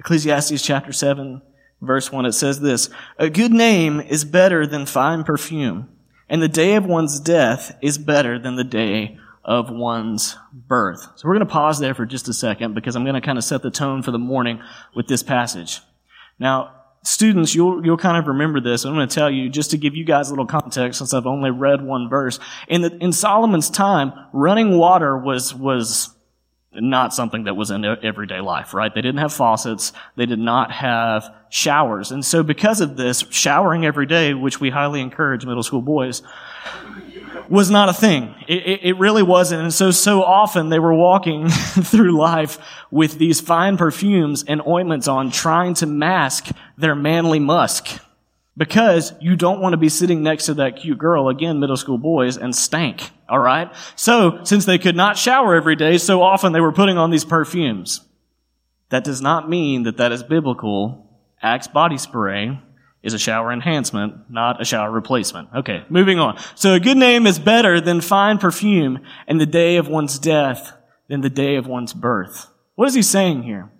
Ecclesiastes 0.00 0.62
chapter 0.62 0.92
7, 0.92 1.42
verse 1.80 2.12
1, 2.12 2.26
it 2.26 2.32
says 2.32 2.60
this, 2.60 2.90
A 3.18 3.30
good 3.30 3.52
name 3.52 4.00
is 4.00 4.24
better 4.24 4.66
than 4.66 4.86
fine 4.86 5.24
perfume, 5.24 5.88
and 6.28 6.42
the 6.42 6.48
day 6.48 6.74
of 6.74 6.84
one's 6.84 7.18
death 7.18 7.76
is 7.82 7.98
better 7.98 8.38
than 8.38 8.56
the 8.56 8.64
day 8.64 9.18
of 9.44 9.70
one's 9.70 10.36
birth. 10.52 11.00
So 11.16 11.26
we're 11.26 11.34
going 11.34 11.46
to 11.46 11.52
pause 11.52 11.78
there 11.78 11.94
for 11.94 12.04
just 12.04 12.28
a 12.28 12.34
second 12.34 12.74
because 12.74 12.96
I'm 12.96 13.04
going 13.04 13.14
to 13.14 13.20
kind 13.20 13.38
of 13.38 13.44
set 13.44 13.62
the 13.62 13.70
tone 13.70 14.02
for 14.02 14.10
the 14.10 14.18
morning 14.18 14.60
with 14.94 15.06
this 15.06 15.22
passage. 15.22 15.80
Now, 16.38 16.75
students, 17.06 17.54
you'll, 17.54 17.84
you'll 17.84 17.96
kind 17.96 18.16
of 18.16 18.26
remember 18.26 18.60
this. 18.60 18.84
I'm 18.84 18.94
going 18.94 19.08
to 19.08 19.14
tell 19.14 19.30
you 19.30 19.48
just 19.48 19.70
to 19.70 19.78
give 19.78 19.94
you 19.94 20.04
guys 20.04 20.28
a 20.28 20.32
little 20.32 20.46
context 20.46 20.98
since 20.98 21.14
I've 21.14 21.26
only 21.26 21.50
read 21.50 21.82
one 21.82 22.08
verse. 22.08 22.38
In 22.68 22.82
the, 22.82 22.96
in 22.98 23.12
Solomon's 23.12 23.70
time, 23.70 24.12
running 24.32 24.76
water 24.76 25.16
was, 25.16 25.54
was 25.54 26.10
not 26.72 27.14
something 27.14 27.44
that 27.44 27.54
was 27.54 27.70
in 27.70 27.84
everyday 27.84 28.40
life, 28.40 28.74
right? 28.74 28.94
They 28.94 29.00
didn't 29.02 29.20
have 29.20 29.32
faucets. 29.32 29.92
They 30.16 30.26
did 30.26 30.38
not 30.38 30.70
have 30.72 31.32
showers. 31.48 32.10
And 32.10 32.24
so 32.24 32.42
because 32.42 32.80
of 32.80 32.96
this, 32.96 33.24
showering 33.30 33.86
every 33.86 34.06
day, 34.06 34.34
which 34.34 34.60
we 34.60 34.70
highly 34.70 35.00
encourage 35.00 35.46
middle 35.46 35.62
school 35.62 35.82
boys, 35.82 36.22
was 37.48 37.70
not 37.70 37.88
a 37.88 37.92
thing. 37.92 38.34
It, 38.48 38.66
it, 38.66 38.80
it, 38.82 38.98
really 38.98 39.22
wasn't. 39.22 39.62
And 39.62 39.74
so, 39.74 39.90
so 39.90 40.22
often 40.22 40.68
they 40.68 40.78
were 40.78 40.94
walking 40.94 41.48
through 41.50 42.16
life 42.16 42.58
with 42.90 43.18
these 43.18 43.40
fine 43.40 43.76
perfumes 43.76 44.44
and 44.46 44.60
ointments 44.66 45.08
on, 45.08 45.30
trying 45.30 45.74
to 45.74 45.86
mask 45.86 46.48
their 46.76 46.94
manly 46.94 47.38
musk. 47.38 48.00
Because 48.56 49.12
you 49.20 49.36
don't 49.36 49.60
want 49.60 49.74
to 49.74 49.76
be 49.76 49.90
sitting 49.90 50.22
next 50.22 50.46
to 50.46 50.54
that 50.54 50.76
cute 50.76 50.98
girl, 50.98 51.28
again, 51.28 51.60
middle 51.60 51.76
school 51.76 51.98
boys, 51.98 52.38
and 52.38 52.56
stank. 52.56 53.10
Alright? 53.28 53.74
So, 53.96 54.40
since 54.44 54.64
they 54.64 54.78
could 54.78 54.96
not 54.96 55.18
shower 55.18 55.54
every 55.54 55.76
day, 55.76 55.98
so 55.98 56.22
often 56.22 56.52
they 56.52 56.60
were 56.60 56.72
putting 56.72 56.96
on 56.96 57.10
these 57.10 57.24
perfumes. 57.24 58.00
That 58.88 59.04
does 59.04 59.20
not 59.20 59.48
mean 59.50 59.82
that 59.82 59.98
that 59.98 60.12
is 60.12 60.22
biblical. 60.22 61.06
Axe 61.42 61.68
body 61.68 61.98
spray 61.98 62.58
is 63.06 63.14
a 63.14 63.18
shower 63.18 63.52
enhancement, 63.52 64.28
not 64.28 64.60
a 64.60 64.64
shower 64.64 64.90
replacement. 64.90 65.48
Okay, 65.54 65.84
moving 65.88 66.18
on. 66.18 66.38
So 66.56 66.74
a 66.74 66.80
good 66.80 66.96
name 66.96 67.24
is 67.24 67.38
better 67.38 67.80
than 67.80 68.00
fine 68.00 68.38
perfume, 68.38 68.98
and 69.28 69.40
the 69.40 69.46
day 69.46 69.76
of 69.76 69.86
one's 69.86 70.18
death 70.18 70.72
than 71.08 71.20
the 71.20 71.30
day 71.30 71.54
of 71.54 71.68
one's 71.68 71.92
birth. 71.92 72.48
What 72.74 72.88
is 72.88 72.94
he 72.94 73.02
saying 73.02 73.44
here? 73.44 73.70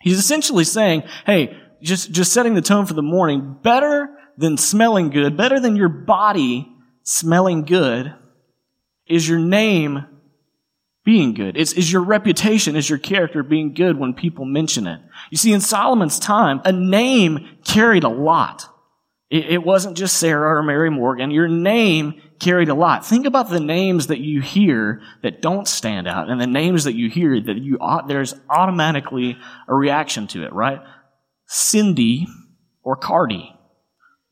He's 0.00 0.18
essentially 0.18 0.64
saying, 0.64 1.04
hey, 1.24 1.56
just, 1.82 2.10
just 2.10 2.32
setting 2.32 2.54
the 2.54 2.62
tone 2.62 2.84
for 2.84 2.94
the 2.94 3.02
morning, 3.02 3.56
better 3.62 4.10
than 4.36 4.58
smelling 4.58 5.10
good, 5.10 5.36
better 5.36 5.60
than 5.60 5.76
your 5.76 5.88
body 5.88 6.68
smelling 7.04 7.62
good, 7.62 8.12
is 9.06 9.28
your 9.28 9.38
name 9.38 10.04
being 11.04 11.34
good? 11.34 11.56
Is, 11.56 11.74
is 11.74 11.92
your 11.92 12.02
reputation, 12.02 12.74
is 12.74 12.90
your 12.90 12.98
character 12.98 13.42
being 13.44 13.72
good 13.72 13.98
when 13.98 14.14
people 14.14 14.44
mention 14.44 14.86
it? 14.86 15.00
You 15.30 15.36
see, 15.36 15.52
in 15.52 15.60
Solomon's 15.60 16.18
time, 16.18 16.60
a 16.64 16.72
name 16.72 17.53
carried 17.74 18.04
a 18.04 18.08
lot. 18.08 18.66
It, 19.30 19.46
it 19.46 19.64
wasn't 19.64 19.96
just 19.96 20.18
Sarah 20.18 20.58
or 20.58 20.62
Mary 20.62 20.90
Morgan. 20.90 21.30
Your 21.30 21.48
name 21.48 22.22
carried 22.38 22.68
a 22.68 22.74
lot. 22.74 23.04
Think 23.04 23.26
about 23.26 23.50
the 23.50 23.60
names 23.60 24.06
that 24.06 24.20
you 24.20 24.40
hear 24.40 25.02
that 25.22 25.42
don't 25.42 25.66
stand 25.66 26.06
out 26.06 26.30
and 26.30 26.40
the 26.40 26.46
names 26.46 26.84
that 26.84 26.94
you 26.94 27.10
hear 27.10 27.40
that 27.40 27.56
you, 27.56 27.78
there's 28.06 28.34
automatically 28.48 29.36
a 29.68 29.74
reaction 29.74 30.26
to 30.28 30.44
it, 30.44 30.52
right? 30.52 30.80
Cindy 31.46 32.26
or 32.82 32.96
Cardi. 32.96 33.50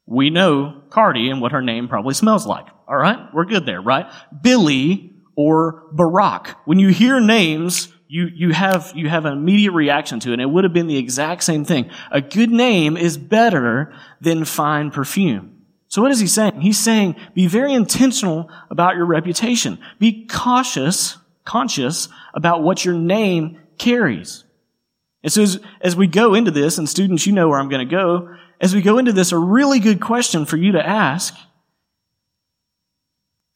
We 0.07 0.31
know 0.31 0.83
Cardi 0.91 1.31
and 1.31 1.41
what 1.41 1.53
her 1.53 1.63
name 1.63 1.89
probably 1.89 2.15
smells 2.15 2.47
like. 2.47 2.67
All 2.89 2.97
right? 2.97 3.19
We're 3.33 3.45
good 3.45 3.67
there, 3.67 3.81
right? 3.81 4.07
Billy 4.43 5.15
or 5.37 5.91
Barack. 5.95 6.55
When 6.65 6.79
you 6.79 6.89
hear 6.89 7.19
names, 7.21 7.92
you, 8.13 8.29
you 8.35 8.51
have, 8.51 8.93
you 8.95 9.09
have 9.09 9.25
an 9.25 9.33
immediate 9.33 9.73
reaction 9.73 10.21
to 10.21 10.29
it. 10.29 10.33
And 10.35 10.43
it 10.43 10.51
would 10.51 10.65
have 10.65 10.75
been 10.75 10.87
the 10.87 10.99
exact 10.99 11.43
same 11.45 11.65
thing. 11.65 11.89
A 12.11 12.21
good 12.21 12.51
name 12.51 12.99
is 12.99 13.17
better 13.17 13.95
than 14.21 14.45
fine 14.45 14.91
perfume. 14.91 15.63
So 15.89 16.03
what 16.03 16.11
is 16.11 16.21
he 16.21 16.27
saying? 16.27 16.61
He's 16.61 16.79
saying, 16.79 17.17
be 17.33 17.47
very 17.47 17.73
intentional 17.73 18.51
about 18.69 18.97
your 18.97 19.07
reputation. 19.07 19.79
Be 19.99 20.27
cautious, 20.27 21.17
conscious 21.47 22.11
about 22.35 22.63
what 22.63 22.85
your 22.85 22.95
name 22.95 23.59
carries. 23.79 24.45
And 25.23 25.33
so 25.33 25.41
as, 25.41 25.61
as 25.81 25.97
we 25.97 26.07
go 26.07 26.35
into 26.35 26.51
this, 26.51 26.77
and 26.77 26.87
students, 26.87 27.27
you 27.27 27.33
know 27.33 27.49
where 27.49 27.59
I'm 27.59 27.71
going 27.71 27.89
to 27.89 27.91
go, 27.91 28.37
as 28.61 28.75
we 28.75 28.83
go 28.83 28.99
into 28.99 29.15
this, 29.15 29.33
a 29.33 29.39
really 29.39 29.81
good 29.81 30.03
question 30.03 30.45
for 30.45 30.59
you 30.59 30.73
to 30.73 30.87
ask 30.87 31.35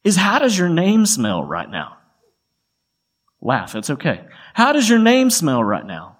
is 0.02 0.16
how 0.16 0.38
does 0.38 0.56
your 0.56 0.70
name 0.70 1.04
smell 1.04 1.44
right 1.44 1.70
now? 1.70 1.98
Laugh, 3.42 3.74
it's 3.74 3.90
okay. 3.90 4.24
How 4.56 4.72
does 4.72 4.88
your 4.88 4.98
name 4.98 5.28
smell 5.28 5.62
right 5.62 5.84
now? 5.84 6.16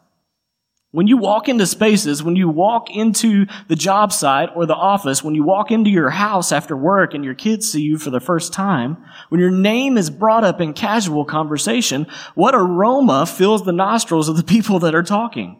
When 0.91 1.07
you 1.07 1.17
walk 1.17 1.49
into 1.49 1.65
spaces, 1.65 2.23
when 2.23 2.37
you 2.37 2.51
walk 2.51 2.91
into 2.91 3.47
the 3.69 3.77
job 3.77 4.13
site 4.13 4.51
or 4.55 4.67
the 4.67 4.75
office, 4.75 5.25
when 5.25 5.35
you 5.35 5.43
walk 5.43 5.71
into 5.71 5.89
your 5.89 6.11
house 6.11 6.53
after 6.53 6.77
work 6.77 7.15
and 7.15 7.25
your 7.25 7.33
kids 7.33 7.73
see 7.73 7.81
you 7.81 7.97
for 7.97 8.11
the 8.11 8.21
first 8.21 8.53
time, 8.53 8.99
when 9.31 9.41
your 9.41 9.51
name 9.51 9.97
is 9.97 10.11
brought 10.11 10.45
up 10.45 10.61
in 10.61 10.75
casual 10.75 11.25
conversation, 11.25 12.07
what 12.35 12.55
aroma 12.55 13.25
fills 13.25 13.65
the 13.65 13.73
nostrils 13.73 14.29
of 14.29 14.37
the 14.37 14.45
people 14.55 14.81
that 14.81 14.95
are 14.95 15.03
talking? 15.03 15.57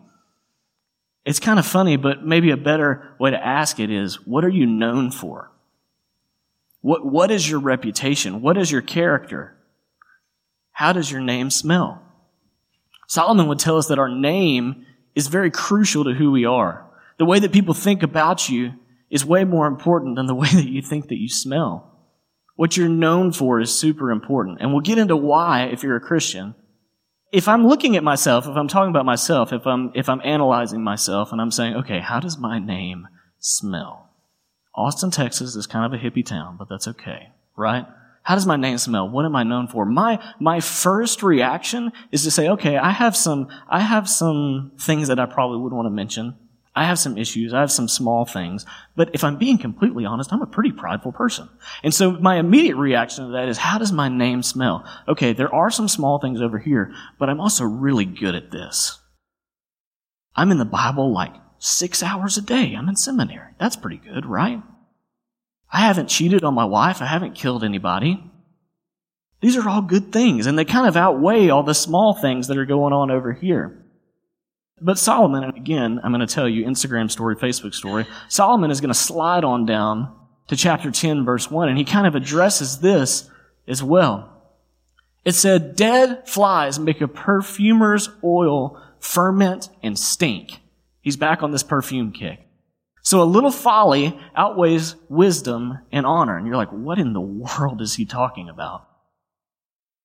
It's 1.25 1.41
kind 1.41 1.59
of 1.59 1.65
funny, 1.65 1.97
but 1.97 2.27
maybe 2.27 2.51
a 2.51 2.59
better 2.59 3.15
way 3.19 3.31
to 3.31 3.43
ask 3.43 3.81
it 3.81 3.91
is, 3.91 4.17
what 4.27 4.45
are 4.45 4.51
you 4.51 4.67
known 4.67 5.11
for? 5.11 5.51
What, 6.83 7.07
what 7.07 7.31
is 7.31 7.49
your 7.49 7.61
reputation? 7.61 8.43
What 8.43 8.59
is 8.59 8.71
your 8.71 8.83
character? 8.83 9.57
How 10.73 10.93
does 10.93 11.11
your 11.11 11.23
name 11.23 11.49
smell? 11.49 12.03
Solomon 13.07 13.49
would 13.49 13.59
tell 13.59 13.79
us 13.79 13.89
that 13.89 13.99
our 13.99 14.09
name 14.09 14.87
is 15.15 15.29
very 15.29 15.51
crucial 15.51 16.05
to 16.05 16.15
who 16.15 16.31
we 16.31 16.45
are. 16.45 16.87
The 17.19 17.25
way 17.25 17.39
that 17.39 17.53
people 17.53 17.75
think 17.75 18.03
about 18.03 18.49
you 18.49 18.75
is 19.11 19.25
way 19.25 19.45
more 19.45 19.67
important 19.67 20.17
than 20.17 20.27
the 20.27 20.35
way 20.35 20.49
that 20.53 20.69
you 20.69 20.83
think 20.83 21.09
that 21.09 21.21
you 21.21 21.29
smell. 21.29 21.93
What 22.57 22.77
you're 22.77 22.89
known 22.89 23.33
for 23.33 23.61
is 23.61 23.75
super 23.75 24.11
important. 24.11 24.59
And 24.61 24.73
we'll 24.73 24.81
get 24.81 24.99
into 24.99 25.17
why 25.17 25.65
if 25.65 25.83
you're 25.83 25.97
a 25.97 26.01
Christian. 26.01 26.55
If 27.33 27.49
I'm 27.49 27.67
looking 27.67 27.97
at 27.97 28.05
myself, 28.05 28.47
if 28.47 28.57
I'm 28.57 28.69
talking 28.69 28.91
about 28.91 29.05
myself, 29.05 29.53
if 29.53 29.67
I'm, 29.67 29.93
if 29.95 30.09
I'm 30.09 30.21
analyzing 30.25 30.83
myself 30.83 31.33
and 31.33 31.41
I'm 31.41 31.51
saying, 31.51 31.75
okay, 31.77 32.01
how 32.01 32.21
does 32.21 32.39
my 32.39 32.59
name 32.59 33.09
smell? 33.39 34.11
Austin, 34.75 35.11
Texas 35.11 35.55
is 35.55 35.67
kind 35.67 35.85
of 35.85 35.99
a 35.99 36.03
hippie 36.03 36.25
town, 36.25 36.57
but 36.59 36.69
that's 36.69 36.89
okay, 36.89 37.31
right? 37.57 37.87
How 38.27 38.35
does 38.35 38.45
my 38.45 38.57
name 38.57 38.77
smell? 38.77 39.09
What 39.09 39.25
am 39.25 39.37
I 39.37 39.45
known 39.45 39.69
for? 39.69 39.85
My, 39.85 40.21
my 40.41 40.59
first 40.59 41.23
reaction 41.23 41.93
is 42.11 42.25
to 42.25 42.33
say, 42.33 42.49
okay, 42.49 42.77
I 42.77 42.91
have 42.91 43.17
some, 43.17 43.47
I 43.69 43.79
have 43.79 44.09
some 44.09 44.73
things 44.81 45.07
that 45.07 45.21
I 45.21 45.27
probably 45.27 45.59
would 45.59 45.73
want 45.73 45.87
to 45.87 45.91
mention. 45.91 46.35
I 46.75 46.87
have 46.87 46.99
some 46.99 47.17
issues. 47.17 47.55
I 47.55 47.61
have 47.61 47.71
some 47.71 47.87
small 47.87 48.25
things. 48.25 48.67
But 48.97 49.11
if 49.15 49.23
I'm 49.23 49.39
being 49.39 49.59
completely 49.59 50.05
honest, 50.05 50.33
I'm 50.33 50.43
a 50.43 50.47
pretty 50.47 50.73
prideful 50.73 51.13
person. 51.13 51.49
And 51.85 51.95
so 51.95 52.11
my 52.19 52.39
immediate 52.39 52.75
reaction 52.75 53.27
to 53.27 53.33
that 53.35 53.49
is, 53.49 53.59
how 53.59 53.79
does 53.79 53.93
my 53.93 54.09
name 54.09 54.43
smell? 54.43 54.85
Okay, 55.07 55.33
there 55.33 55.55
are 55.55 55.71
some 55.71 55.87
small 55.87 56.19
things 56.19 56.43
over 56.43 56.59
here, 56.59 56.93
but 57.21 57.31
I'm 57.31 57.41
also 57.41 57.63
really 57.63 58.07
good 58.07 58.35
at 58.35 58.51
this. 58.51 58.99
I'm 60.35 60.51
in 60.51 60.59
the 60.59 60.65
Bible 60.65 61.13
like 61.13 61.35
six 61.59 62.03
hours 62.03 62.37
a 62.37 62.43
day. 62.43 62.75
I'm 62.75 62.89
in 62.89 62.97
seminary. 62.97 63.53
That's 63.61 63.77
pretty 63.77 63.99
good, 63.99 64.27
right? 64.27 64.65
I 65.71 65.81
haven't 65.81 66.09
cheated 66.09 66.45
on 66.45 66.55
my 66.55 66.65
wife. 66.65 67.03
I 67.03 67.07
haven't 67.07 67.35
killed 67.35 67.65
anybody. 67.65 68.23
These 69.41 69.57
are 69.57 69.69
all 69.69 69.83
good 69.83 70.13
things, 70.13 70.47
and 70.47 70.59
they 70.59 70.65
kind 70.65 70.89
of 70.89 70.97
outweigh 70.97 71.51
all 71.51 71.63
the 71.63 71.75
small 71.75 72.15
things 72.15 72.49
that 72.49 72.57
are 72.57 72.65
going 72.65 72.93
on 72.93 73.11
over 73.11 73.33
here. 73.33 73.85
But 74.81 74.99
Solomon, 74.99 75.45
again, 75.45 76.01
I'm 76.03 76.13
going 76.13 76.27
to 76.27 76.33
tell 76.33 76.49
you, 76.49 76.67
Instagram 76.67 77.11
story, 77.11 77.37
Facebook 77.37 77.75
story, 77.75 78.07
Solomon 78.29 78.71
is 78.71 78.81
going 78.81 78.93
to 78.93 78.99
slide 78.99 79.45
on 79.45 79.67
down 79.67 80.15
to 80.49 80.57
chapter 80.57 80.91
10, 80.91 81.25
verse 81.25 81.51
1, 81.51 81.69
and 81.69 81.79
he 81.79 81.85
kind 81.85 82.07
of 82.07 82.15
addresses 82.15 82.81
this 82.81 83.29
as 83.67 83.83
well. 83.83 84.33
It 85.25 85.33
said, 85.33 85.77
Dead 85.77 86.29
flies 86.29 86.79
make 86.79 87.01
a 87.01 87.09
perfumer's 87.09 88.09
oil 88.23 88.81
ferment 89.01 89.69
and 89.83 89.99
stink. 89.99 90.61
He's 91.01 91.17
back 91.17 91.43
on 91.43 91.51
this 91.51 91.63
perfume 91.63 92.13
kick. 92.13 92.46
So 93.07 93.23
a 93.23 93.25
little 93.25 93.53
folly 93.53 94.19
outweighs 94.35 94.97
wisdom 95.09 95.79
and 95.93 96.05
honor. 96.05 96.37
And 96.37 96.45
you're 96.45 96.57
like, 96.57 96.73
what 96.73 96.99
in 96.99 97.13
the 97.13 97.21
world 97.21 97.81
is 97.81 97.95
he 97.95 98.05
talking 98.05 98.49
about? 98.49 98.85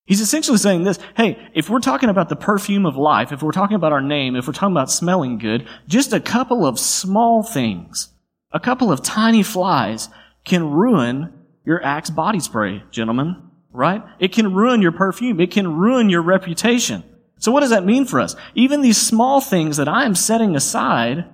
He's 0.05 0.21
essentially 0.21 0.59
saying 0.59 0.83
this, 0.83 0.99
hey, 1.17 1.49
if 1.55 1.67
we're 1.67 1.79
talking 1.79 2.09
about 2.09 2.29
the 2.29 2.35
perfume 2.35 2.85
of 2.85 2.97
life, 2.97 3.31
if 3.31 3.41
we're 3.41 3.53
talking 3.53 3.73
about 3.73 3.91
our 3.91 4.03
name, 4.03 4.35
if 4.35 4.45
we're 4.45 4.53
talking 4.53 4.75
about 4.75 4.91
smelling 4.91 5.39
good, 5.39 5.67
just 5.87 6.13
a 6.13 6.19
couple 6.19 6.63
of 6.63 6.77
small 6.77 7.41
things, 7.41 8.09
a 8.51 8.59
couple 8.59 8.91
of 8.91 9.01
tiny 9.01 9.41
flies 9.41 10.09
can 10.43 10.69
ruin 10.69 11.33
your 11.65 11.83
Axe 11.83 12.11
body 12.11 12.39
spray, 12.39 12.83
gentlemen, 12.91 13.49
right? 13.71 14.03
It 14.19 14.31
can 14.31 14.53
ruin 14.53 14.79
your 14.83 14.91
perfume. 14.91 15.39
It 15.39 15.49
can 15.49 15.75
ruin 15.75 16.11
your 16.11 16.21
reputation. 16.21 17.03
So 17.39 17.51
what 17.51 17.61
does 17.61 17.71
that 17.71 17.83
mean 17.83 18.05
for 18.05 18.19
us? 18.19 18.35
Even 18.53 18.81
these 18.81 19.01
small 19.01 19.41
things 19.41 19.77
that 19.77 19.87
I 19.87 20.05
am 20.05 20.13
setting 20.13 20.55
aside 20.55 21.25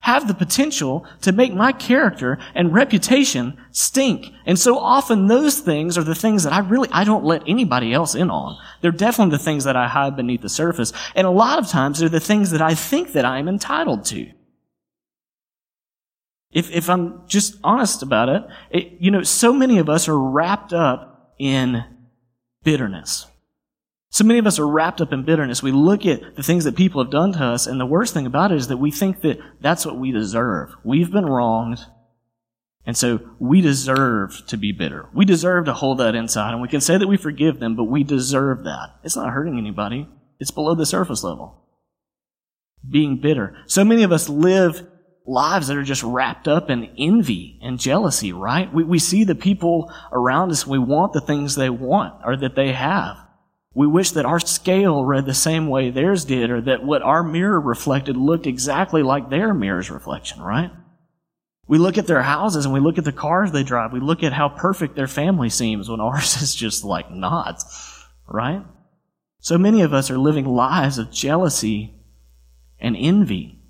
have 0.00 0.26
the 0.26 0.34
potential 0.34 1.04
to 1.20 1.30
make 1.30 1.52
my 1.52 1.72
character 1.72 2.38
and 2.54 2.72
reputation 2.72 3.56
stink. 3.70 4.32
And 4.46 4.58
so 4.58 4.78
often 4.78 5.26
those 5.26 5.60
things 5.60 5.98
are 5.98 6.02
the 6.02 6.14
things 6.14 6.42
that 6.44 6.52
I 6.52 6.60
really, 6.60 6.88
I 6.90 7.04
don't 7.04 7.24
let 7.24 7.42
anybody 7.46 7.92
else 7.92 8.14
in 8.14 8.30
on. 8.30 8.58
They're 8.80 8.92
definitely 8.92 9.36
the 9.36 9.44
things 9.44 9.64
that 9.64 9.76
I 9.76 9.88
hide 9.88 10.16
beneath 10.16 10.40
the 10.40 10.48
surface. 10.48 10.92
And 11.14 11.26
a 11.26 11.30
lot 11.30 11.58
of 11.58 11.68
times 11.68 11.98
they're 11.98 12.08
the 12.08 12.18
things 12.18 12.50
that 12.52 12.62
I 12.62 12.74
think 12.74 13.12
that 13.12 13.26
I 13.26 13.38
am 13.38 13.48
entitled 13.48 14.04
to. 14.06 14.30
If, 16.50 16.70
if 16.72 16.88
I'm 16.88 17.28
just 17.28 17.56
honest 17.62 18.02
about 18.02 18.28
it, 18.28 18.42
it, 18.70 18.92
you 19.00 19.10
know, 19.10 19.22
so 19.22 19.52
many 19.52 19.78
of 19.78 19.88
us 19.88 20.08
are 20.08 20.18
wrapped 20.18 20.72
up 20.72 21.34
in 21.38 21.84
bitterness. 22.64 23.26
So 24.12 24.24
many 24.24 24.40
of 24.40 24.46
us 24.46 24.58
are 24.58 24.66
wrapped 24.66 25.00
up 25.00 25.12
in 25.12 25.24
bitterness. 25.24 25.62
We 25.62 25.70
look 25.70 26.04
at 26.04 26.34
the 26.34 26.42
things 26.42 26.64
that 26.64 26.74
people 26.74 27.02
have 27.02 27.12
done 27.12 27.32
to 27.34 27.44
us, 27.44 27.68
and 27.68 27.80
the 27.80 27.86
worst 27.86 28.12
thing 28.12 28.26
about 28.26 28.50
it 28.50 28.56
is 28.56 28.66
that 28.68 28.76
we 28.76 28.90
think 28.90 29.20
that 29.20 29.38
that's 29.60 29.86
what 29.86 29.98
we 29.98 30.10
deserve. 30.10 30.74
We've 30.82 31.12
been 31.12 31.26
wronged, 31.26 31.78
and 32.84 32.96
so 32.96 33.20
we 33.38 33.60
deserve 33.60 34.42
to 34.48 34.56
be 34.56 34.72
bitter. 34.72 35.08
We 35.14 35.24
deserve 35.24 35.66
to 35.66 35.74
hold 35.74 35.98
that 35.98 36.16
inside, 36.16 36.52
and 36.52 36.60
we 36.60 36.66
can 36.66 36.80
say 36.80 36.98
that 36.98 37.06
we 37.06 37.16
forgive 37.16 37.60
them, 37.60 37.76
but 37.76 37.84
we 37.84 38.02
deserve 38.02 38.64
that. 38.64 38.96
It's 39.04 39.14
not 39.14 39.32
hurting 39.32 39.58
anybody. 39.58 40.08
It's 40.40 40.50
below 40.50 40.74
the 40.74 40.86
surface 40.86 41.22
level. 41.22 41.68
Being 42.88 43.20
bitter. 43.20 43.56
So 43.66 43.84
many 43.84 44.02
of 44.02 44.10
us 44.10 44.28
live 44.28 44.88
lives 45.24 45.68
that 45.68 45.76
are 45.76 45.84
just 45.84 46.02
wrapped 46.02 46.48
up 46.48 46.68
in 46.68 46.90
envy 46.98 47.60
and 47.62 47.78
jealousy, 47.78 48.32
right? 48.32 48.72
We, 48.74 48.82
we 48.82 48.98
see 48.98 49.22
the 49.22 49.36
people 49.36 49.92
around 50.10 50.50
us, 50.50 50.66
we 50.66 50.80
want 50.80 51.12
the 51.12 51.20
things 51.20 51.54
they 51.54 51.70
want 51.70 52.14
or 52.24 52.36
that 52.38 52.56
they 52.56 52.72
have. 52.72 53.16
We 53.74 53.86
wish 53.86 54.10
that 54.12 54.26
our 54.26 54.40
scale 54.40 55.04
read 55.04 55.26
the 55.26 55.34
same 55.34 55.68
way 55.68 55.90
theirs 55.90 56.24
did, 56.24 56.50
or 56.50 56.60
that 56.62 56.84
what 56.84 57.02
our 57.02 57.22
mirror 57.22 57.60
reflected 57.60 58.16
looked 58.16 58.46
exactly 58.46 59.02
like 59.02 59.30
their 59.30 59.54
mirror's 59.54 59.90
reflection, 59.90 60.42
right? 60.42 60.70
We 61.68 61.78
look 61.78 61.96
at 61.96 62.08
their 62.08 62.22
houses 62.22 62.64
and 62.64 62.74
we 62.74 62.80
look 62.80 62.98
at 62.98 63.04
the 63.04 63.12
cars 63.12 63.52
they 63.52 63.62
drive. 63.62 63.92
We 63.92 64.00
look 64.00 64.24
at 64.24 64.32
how 64.32 64.48
perfect 64.48 64.96
their 64.96 65.06
family 65.06 65.50
seems 65.50 65.88
when 65.88 66.00
ours 66.00 66.42
is 66.42 66.52
just 66.52 66.82
like 66.82 67.12
not, 67.12 67.62
right? 68.26 68.64
So 69.38 69.56
many 69.56 69.82
of 69.82 69.94
us 69.94 70.10
are 70.10 70.18
living 70.18 70.46
lives 70.46 70.98
of 70.98 71.12
jealousy 71.12 71.94
and 72.80 72.96
envy. 72.98 73.60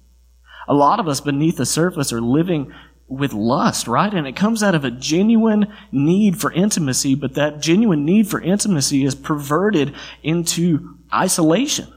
A 0.66 0.72
lot 0.72 0.98
of 0.98 1.08
us 1.08 1.20
beneath 1.20 1.58
the 1.58 1.66
surface 1.66 2.10
are 2.10 2.22
living 2.22 2.72
with 3.10 3.32
lust, 3.32 3.88
right? 3.88 4.14
And 4.14 4.26
it 4.26 4.36
comes 4.36 4.62
out 4.62 4.74
of 4.74 4.84
a 4.84 4.90
genuine 4.90 5.66
need 5.90 6.40
for 6.40 6.52
intimacy, 6.52 7.16
but 7.16 7.34
that 7.34 7.60
genuine 7.60 8.04
need 8.04 8.28
for 8.28 8.40
intimacy 8.40 9.04
is 9.04 9.16
perverted 9.16 9.94
into 10.22 10.96
isolation. 11.12 11.92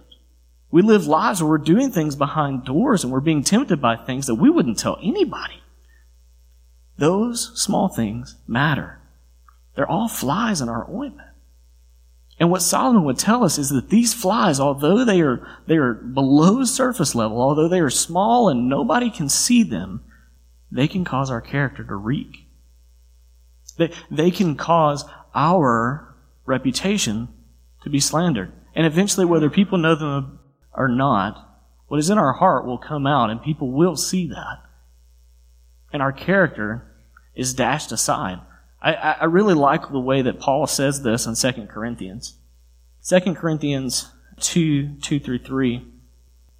We 0.72 0.82
live 0.82 1.06
lives 1.06 1.42
where 1.42 1.52
we're 1.52 1.60
doing 1.60 1.92
things 1.92 2.16
behind 2.16 2.66
doors 2.66 3.04
and 3.04 3.14
we're 3.14 3.20
being 3.20 3.44
tempted 3.44 3.80
by 3.80 3.96
things 3.96 4.26
that 4.26 4.36
we 4.36 4.50
wouldn't 4.50 4.80
tell 4.80 4.98
anybody. 5.04 5.62
Those 6.98 7.52
small 7.62 7.90
things 7.90 8.36
matter. 8.48 9.00
They're 9.76 9.90
all 9.90 10.08
flies 10.08 10.62
in 10.62 10.70
our 10.70 10.90
ointment. 10.90 11.30
And 12.40 12.50
what 12.50 12.64
Solomon 12.64 13.04
would 13.04 13.20
tell 13.20 13.44
us 13.44 13.60
is 13.60 13.70
that 13.70 13.90
these 13.90 14.16
flies, 14.16 14.60
although 14.60 15.06
they 15.06 15.22
are, 15.22 15.48
they 15.68 15.78
are 15.78 15.94
below 15.94 16.64
surface 16.64 17.14
level, 17.14 17.40
although 17.40 17.68
they 17.68 17.80
are 17.80 17.92
small 17.92 18.50
and 18.50 18.68
nobody 18.68 19.12
can 19.12 19.30
see 19.30 19.62
them, 19.62 20.04
they 20.74 20.88
can 20.88 21.06
cause 21.06 21.30
our 21.30 21.42
character 21.42 21.84
to 21.84 21.96
reek. 21.96 22.48
They, 23.78 23.94
they 24.10 24.32
can 24.32 24.56
cause 24.56 25.06
our 25.36 26.16
reputation 26.46 27.28
to 27.84 27.90
be 27.90 28.00
slandered. 28.00 28.52
And 28.76 28.86
eventually, 28.86 29.26
whether 29.26 29.50
people 29.50 29.78
know 29.78 29.96
them 29.96 30.40
or 30.74 30.88
not, 30.88 31.50
what 31.88 32.00
is 32.00 32.10
in 32.10 32.18
our 32.18 32.34
heart 32.34 32.66
will 32.66 32.80
come 32.80 33.06
out 33.06 33.30
and 33.30 33.42
people 33.42 33.72
will 33.72 33.96
see 33.96 34.28
that. 34.28 34.64
And 35.92 36.02
our 36.02 36.12
character 36.12 36.92
is 37.36 37.54
dashed 37.54 37.92
aside. 37.92 38.40
I, 38.82 38.94
I 38.94 39.26
really 39.26 39.54
like 39.54 39.90
the 39.90 40.00
way 40.00 40.24
that 40.24 40.40
Paul 40.40 40.66
says 40.66 41.04
this 41.04 41.28
in 41.28 41.36
2 41.36 41.68
Corinthians. 41.68 42.38
2 43.08 43.36
Corinthians 43.36 44.12
2, 44.40 44.96
2 45.02 45.20
through 45.20 45.40
3. 45.40 45.88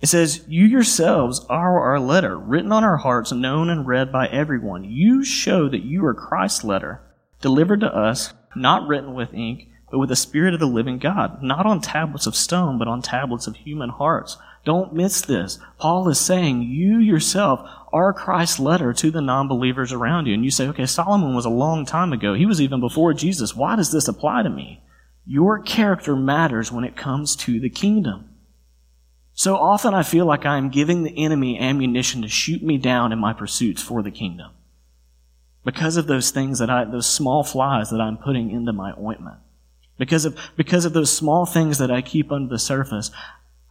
It 0.04 0.10
says, 0.10 0.44
You 0.50 0.66
yourselves 0.66 1.46
are 1.50 1.80
our 1.80 1.98
letter, 1.98 2.38
written 2.38 2.74
on 2.74 2.84
our 2.84 2.98
hearts, 2.98 3.32
known 3.32 3.70
and 3.70 3.88
read 3.88 4.12
by 4.12 4.28
everyone. 4.28 4.84
You 4.84 5.24
show 5.24 5.70
that 5.70 5.86
you 5.86 6.06
are 6.06 6.14
Christ's 6.14 6.66
letter, 6.66 7.00
delivered 7.40 7.80
to 7.80 7.96
us, 7.96 8.34
not 8.54 8.86
written 8.86 9.14
with 9.14 9.34
ink, 9.34 9.70
but 9.90 10.00
with 10.00 10.10
the 10.10 10.18
Spirit 10.18 10.54
of 10.54 10.60
the 10.60 10.66
living 10.66 11.00
God, 11.00 11.42
not 11.42 11.66
on 11.66 11.80
tablets 11.80 12.28
of 12.28 12.36
stone, 12.36 12.78
but 12.78 12.90
on 12.90 13.02
tablets 13.02 13.48
of 13.48 13.56
human 13.56 13.92
hearts. 13.92 14.36
Don't 14.66 14.94
miss 14.94 15.22
this. 15.22 15.58
Paul 15.78 16.10
is 16.10 16.20
saying 16.20 16.64
you 16.64 16.98
yourself 16.98 17.66
are 17.94 18.12
Christ's 18.12 18.60
letter 18.60 18.92
to 18.92 19.10
the 19.10 19.22
non 19.22 19.48
believers 19.48 19.94
around 19.94 20.26
you. 20.26 20.34
And 20.34 20.44
you 20.44 20.52
say, 20.52 20.68
okay, 20.68 20.86
Solomon 20.86 21.34
was 21.34 21.46
a 21.46 21.50
long 21.50 21.86
time 21.86 22.12
ago. 22.12 22.34
He 22.34 22.46
was 22.46 22.60
even 22.60 22.82
before 22.82 23.14
Jesus. 23.14 23.56
Why 23.56 23.78
does 23.78 23.94
this 23.94 24.10
apply 24.10 24.44
to 24.44 24.50
me? 24.50 24.84
Your 25.26 25.60
character 25.60 26.14
matters 26.14 26.74
when 26.74 26.84
it 26.84 26.98
comes 26.98 27.38
to 27.38 27.62
the 27.62 27.70
kingdom. 27.70 28.28
So 29.34 29.56
often 29.56 29.94
I 29.94 30.04
feel 30.04 30.26
like 30.26 30.46
I 30.46 30.58
am 30.58 30.70
giving 30.70 31.04
the 31.04 31.18
enemy 31.18 31.60
ammunition 31.60 32.22
to 32.22 32.28
shoot 32.28 32.62
me 32.62 32.78
down 32.78 33.12
in 33.12 33.20
my 33.20 33.34
pursuits 33.34 33.82
for 33.82 34.04
the 34.04 34.12
kingdom. 34.12 34.52
Because 35.66 35.98
of 35.98 36.08
those 36.08 36.32
things 36.32 36.60
that 36.60 36.70
I, 36.70 36.84
those 36.84 37.08
small 37.08 37.44
flies 37.44 37.90
that 37.90 38.02
I'm 38.02 38.18
putting 38.18 38.52
into 38.52 38.74
my 38.74 38.94
ointment. 39.00 39.38
Because 39.98 40.26
of, 40.26 40.38
because 40.56 40.86
of 40.86 40.94
those 40.94 41.12
small 41.12 41.46
things 41.46 41.78
that 41.78 41.92
I 41.92 42.02
keep 42.02 42.32
under 42.32 42.50
the 42.50 42.60
surface, 42.60 43.12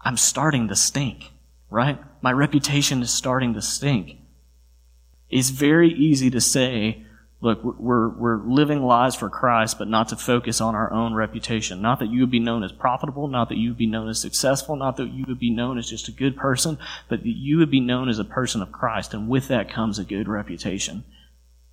I'm 0.00 0.16
starting 0.16 0.68
to 0.68 0.76
stink, 0.76 1.30
right? 1.70 1.98
My 2.22 2.32
reputation 2.32 3.02
is 3.02 3.12
starting 3.12 3.54
to 3.54 3.62
stink. 3.62 4.16
It's 5.30 5.50
very 5.50 5.92
easy 5.92 6.30
to 6.30 6.40
say, 6.40 7.04
look, 7.42 7.62
we're, 7.64 8.08
we're 8.08 8.36
living 8.46 8.82
lives 8.82 9.16
for 9.16 9.28
Christ, 9.28 9.76
but 9.76 9.88
not 9.88 10.08
to 10.08 10.16
focus 10.16 10.60
on 10.60 10.76
our 10.76 10.92
own 10.92 11.12
reputation. 11.12 11.82
Not 11.82 11.98
that 11.98 12.08
you 12.08 12.20
would 12.20 12.30
be 12.30 12.38
known 12.38 12.62
as 12.62 12.70
profitable, 12.70 13.26
not 13.26 13.48
that 13.48 13.58
you 13.58 13.70
would 13.70 13.78
be 13.78 13.88
known 13.88 14.08
as 14.08 14.20
successful, 14.20 14.76
not 14.76 14.96
that 14.96 15.12
you 15.12 15.24
would 15.26 15.40
be 15.40 15.50
known 15.50 15.76
as 15.76 15.90
just 15.90 16.06
a 16.06 16.12
good 16.12 16.36
person, 16.36 16.78
but 17.08 17.24
that 17.24 17.28
you 17.28 17.58
would 17.58 17.70
be 17.70 17.80
known 17.80 18.08
as 18.08 18.20
a 18.20 18.24
person 18.24 18.62
of 18.62 18.70
Christ. 18.70 19.12
And 19.12 19.28
with 19.28 19.48
that 19.48 19.68
comes 19.68 19.98
a 19.98 20.04
good 20.04 20.28
reputation. 20.28 21.02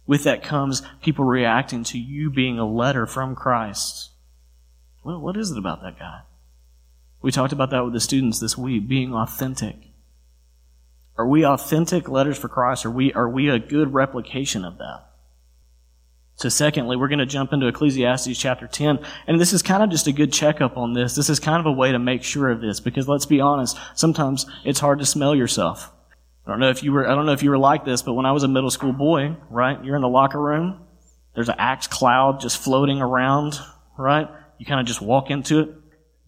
With 0.07 0.23
that 0.23 0.41
comes 0.41 0.81
people 1.03 1.23
reacting 1.23 1.83
to 1.85 1.99
you 1.99 2.31
being 2.31 2.57
a 2.57 2.67
letter 2.67 3.05
from 3.05 3.35
Christ. 3.35 4.09
Well, 5.03 5.21
what 5.21 5.37
is 5.37 5.51
it 5.51 5.57
about 5.59 5.83
that 5.83 5.99
guy? 5.99 6.21
We 7.21 7.31
talked 7.31 7.53
about 7.53 7.69
that 7.69 7.83
with 7.83 7.93
the 7.93 7.99
students 7.99 8.39
this 8.39 8.57
week, 8.57 8.87
being 8.87 9.13
authentic. 9.13 9.75
Are 11.15 11.27
we 11.27 11.45
authentic 11.45 12.09
letters 12.09 12.39
for 12.39 12.47
Christ? 12.47 12.87
Are 12.87 12.91
we, 12.91 13.13
are 13.13 13.29
we 13.29 13.49
a 13.49 13.59
good 13.59 13.93
replication 13.93 14.65
of 14.65 14.79
that? 14.79 15.08
So, 16.39 16.47
secondly, 16.47 16.95
we're 16.95 17.09
going 17.09 17.19
to 17.19 17.25
jump 17.25 17.51
into 17.51 17.67
Ecclesiastes 17.67 18.39
chapter 18.39 18.65
10. 18.65 18.99
And 19.27 19.41
this 19.41 19.51
is 19.51 19.61
kind 19.61 19.83
of 19.83 19.89
just 19.89 20.07
a 20.07 20.13
good 20.13 20.31
checkup 20.31 20.77
on 20.77 20.93
this. 20.93 21.13
This 21.13 21.29
is 21.29 21.37
kind 21.37 21.59
of 21.59 21.65
a 21.65 21.71
way 21.71 21.91
to 21.91 21.99
make 21.99 22.23
sure 22.23 22.49
of 22.49 22.61
this 22.61 22.79
because 22.79 23.09
let's 23.09 23.25
be 23.25 23.41
honest, 23.41 23.77
sometimes 23.93 24.45
it's 24.63 24.79
hard 24.79 24.99
to 24.99 25.05
smell 25.05 25.35
yourself. 25.35 25.91
I 26.47 26.51
don't 26.51 26.61
know 26.61 26.69
if 26.69 26.81
you 26.81 26.93
were, 26.93 27.05
I 27.05 27.13
don't 27.13 27.25
know 27.25 27.33
if 27.33 27.43
you 27.43 27.49
were 27.49 27.57
like 27.57 27.83
this, 27.83 28.03
but 28.03 28.13
when 28.13 28.25
I 28.25 28.31
was 28.31 28.43
a 28.43 28.47
middle 28.47 28.69
school 28.69 28.93
boy, 28.93 29.35
right? 29.49 29.83
You're 29.83 29.97
in 29.97 30.01
the 30.01 30.07
locker 30.07 30.39
room. 30.39 30.79
There's 31.35 31.49
an 31.49 31.55
axe 31.57 31.87
cloud 31.87 32.39
just 32.39 32.57
floating 32.57 33.01
around, 33.01 33.59
right? 33.97 34.29
You 34.59 34.65
kind 34.65 34.79
of 34.79 34.85
just 34.85 35.01
walk 35.01 35.29
into 35.31 35.59
it. 35.59 35.69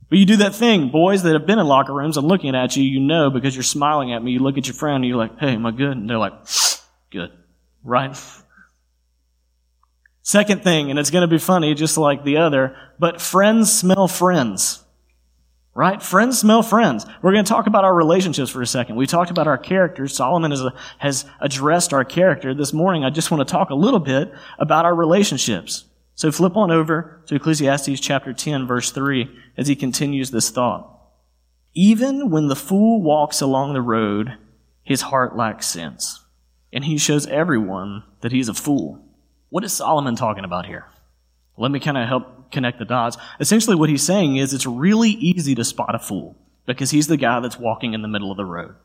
But 0.10 0.20
you 0.20 0.26
do 0.26 0.38
that 0.38 0.54
thing, 0.54 0.90
boys 0.90 1.24
that 1.24 1.32
have 1.32 1.48
been 1.48 1.58
in 1.58 1.66
locker 1.68 1.94
rooms 1.94 2.18
and 2.18 2.28
looking 2.28 2.54
at 2.54 2.76
you, 2.76 2.84
you 2.84 3.00
know 3.00 3.30
because 3.30 3.56
you're 3.56 3.64
smiling 3.64 4.12
at 4.12 4.22
me. 4.22 4.34
You 4.34 4.40
look 4.40 4.58
at 4.58 4.68
your 4.68 4.76
friend 4.76 4.98
and 4.98 5.06
you're 5.06 5.16
like, 5.16 5.40
hey, 5.40 5.54
am 5.54 5.66
I 5.66 5.72
good? 5.72 5.96
And 5.96 6.10
they're 6.10 6.18
like, 6.18 6.34
good. 7.12 7.32
Right? 7.82 8.18
Second 10.24 10.64
thing, 10.64 10.90
and 10.90 11.00
it's 11.00 11.10
going 11.10 11.28
to 11.28 11.28
be 11.28 11.40
funny 11.40 11.74
just 11.74 11.98
like 11.98 12.24
the 12.24 12.38
other, 12.38 12.76
but 13.00 13.22
friends 13.22 13.72
smell 13.72 14.08
friends. 14.08 14.84
Right? 15.74 16.04
Friends 16.04 16.38
smell 16.40 16.64
friends. 16.64 17.06
We're 17.22 17.32
going 17.32 17.46
to 17.46 17.50
talk 17.50 17.66
about 17.66 17.86
our 17.86 17.96
relationships 17.96 18.52
for 18.52 18.62
a 18.62 18.68
second. 18.68 18.98
We 18.98 19.08
talked 19.08 19.32
about 19.32 19.48
our 19.48 19.58
characters. 19.58 20.14
Solomon 20.14 20.52
has, 20.52 20.64
has 20.98 21.26
addressed 21.40 21.94
our 21.94 22.04
character. 22.04 22.54
This 22.54 22.74
morning, 22.74 23.06
I 23.06 23.10
just 23.10 23.32
want 23.32 23.48
to 23.48 23.52
talk 23.52 23.70
a 23.70 23.76
little 23.76 24.02
bit 24.02 24.34
about 24.60 24.84
our 24.84 24.94
relationships. 24.94 25.86
So 26.14 26.30
flip 26.32 26.58
on 26.58 26.72
over 26.72 27.24
to 27.28 27.36
Ecclesiastes 27.36 28.02
chapter 28.02 28.34
10, 28.34 28.68
verse 28.68 28.92
3, 28.92 29.34
as 29.58 29.68
he 29.68 29.76
continues 29.76 30.32
this 30.32 30.50
thought. 30.50 30.88
Even 31.74 32.30
when 32.30 32.48
the 32.48 32.56
fool 32.56 33.02
walks 33.02 33.40
along 33.40 33.74
the 33.74 33.82
road, 33.82 34.38
his 34.84 35.04
heart 35.04 35.38
lacks 35.38 35.68
sense, 35.68 36.26
and 36.74 36.84
he 36.84 36.98
shows 36.98 37.28
everyone 37.28 38.04
that 38.20 38.34
he's 38.34 38.50
a 38.50 38.54
fool. 38.54 39.02
What 39.52 39.66
is 39.66 39.74
Solomon 39.74 40.16
talking 40.16 40.46
about 40.46 40.66
here? 40.66 40.86
Let 41.58 41.72
me 41.72 41.82
kind 41.82 41.98
of 41.98 42.08
help 42.08 42.54
connect 42.54 42.80
the 42.80 42.86
dots. 42.86 43.18
Essentially, 43.38 43.76
what 43.76 43.90
he's 43.90 44.02
saying 44.02 44.38
is 44.38 44.54
it's 44.54 44.66
really 44.66 45.10
easy 45.10 45.56
to 45.56 45.66
spot 45.66 45.94
a 45.94 46.00
fool 46.00 46.38
because 46.66 46.90
he's 46.90 47.08
the 47.08 47.18
guy 47.18 47.42
that's 47.42 47.60
walking 47.60 47.94
in 47.94 48.02
the 48.02 48.08
middle 48.08 48.32
of 48.32 48.38
the 48.38 48.46
road. 48.46 48.76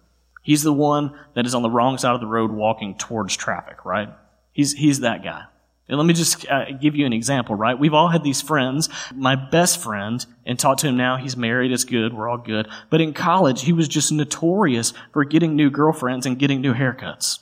He's 0.43 0.65
the 0.65 0.73
one 0.73 1.17
that 1.35 1.47
is 1.47 1.55
on 1.55 1.63
the 1.63 1.71
wrong 1.71 1.99
side 1.99 2.17
of 2.17 2.21
the 2.21 2.27
road 2.27 2.51
walking 2.51 2.99
towards 2.99 3.37
traffic, 3.37 3.85
right? 3.85 4.09
He's, 4.51 4.73
he's 4.73 5.01
that 5.01 5.23
guy. 5.23 5.45
And 5.89 5.99
let 5.99 6.05
me 6.05 6.15
just 6.15 6.45
uh, 6.49 6.73
give 6.73 6.97
you 6.97 7.07
an 7.07 7.13
example, 7.13 7.55
right? 7.55 7.79
We've 7.79 7.95
all 7.95 8.09
had 8.09 8.25
these 8.25 8.43
friends. 8.43 8.89
My 9.15 9.37
best 9.37 9.81
friend, 9.81 10.27
and 10.45 10.59
talk 10.59 10.79
to 10.79 10.89
him 10.89 10.97
now, 10.97 11.17
he's 11.17 11.37
married, 11.37 11.71
it's 11.71 11.85
good, 11.85 12.13
we're 12.13 12.29
all 12.29 12.39
good. 12.39 12.67
But 12.91 13.01
in 13.01 13.15
college, 13.15 13.63
he 13.63 13.73
was 13.73 13.87
just 13.87 14.11
notorious 14.11 14.93
for 15.13 15.23
getting 15.25 15.55
new 15.55 15.71
girlfriends 15.71 16.27
and 16.27 16.41
getting 16.41 16.61
new 16.61 16.75
haircuts. 16.75 17.39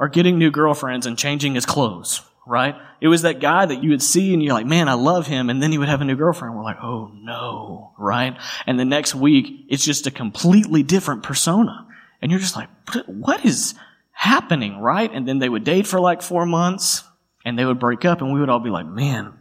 Or 0.00 0.08
getting 0.08 0.38
new 0.38 0.50
girlfriends 0.50 1.06
and 1.06 1.16
changing 1.16 1.54
his 1.54 1.66
clothes, 1.66 2.20
right? 2.46 2.74
It 3.00 3.08
was 3.08 3.22
that 3.22 3.40
guy 3.40 3.66
that 3.66 3.82
you 3.82 3.90
would 3.90 4.02
see 4.02 4.32
and 4.32 4.42
you're 4.42 4.54
like, 4.54 4.66
man, 4.66 4.88
I 4.88 4.94
love 4.94 5.26
him. 5.26 5.50
And 5.50 5.62
then 5.62 5.72
he 5.72 5.78
would 5.78 5.88
have 5.88 6.00
a 6.00 6.04
new 6.04 6.16
girlfriend. 6.16 6.54
We're 6.56 6.62
like, 6.62 6.82
oh 6.82 7.10
no, 7.14 7.92
right? 7.98 8.36
And 8.66 8.78
the 8.78 8.84
next 8.84 9.14
week, 9.14 9.66
it's 9.68 9.84
just 9.84 10.06
a 10.06 10.10
completely 10.10 10.82
different 10.82 11.22
persona. 11.22 11.86
And 12.20 12.30
you're 12.30 12.40
just 12.40 12.56
like, 12.56 12.68
what 13.06 13.44
is 13.44 13.74
happening, 14.12 14.78
right? 14.80 15.10
And 15.12 15.26
then 15.26 15.38
they 15.38 15.48
would 15.48 15.64
date 15.64 15.86
for 15.86 16.00
like 16.00 16.22
four 16.22 16.46
months 16.46 17.04
and 17.44 17.58
they 17.58 17.64
would 17.64 17.80
break 17.80 18.04
up 18.04 18.20
and 18.20 18.32
we 18.32 18.40
would 18.40 18.48
all 18.48 18.60
be 18.60 18.70
like, 18.70 18.86
man, 18.86 19.34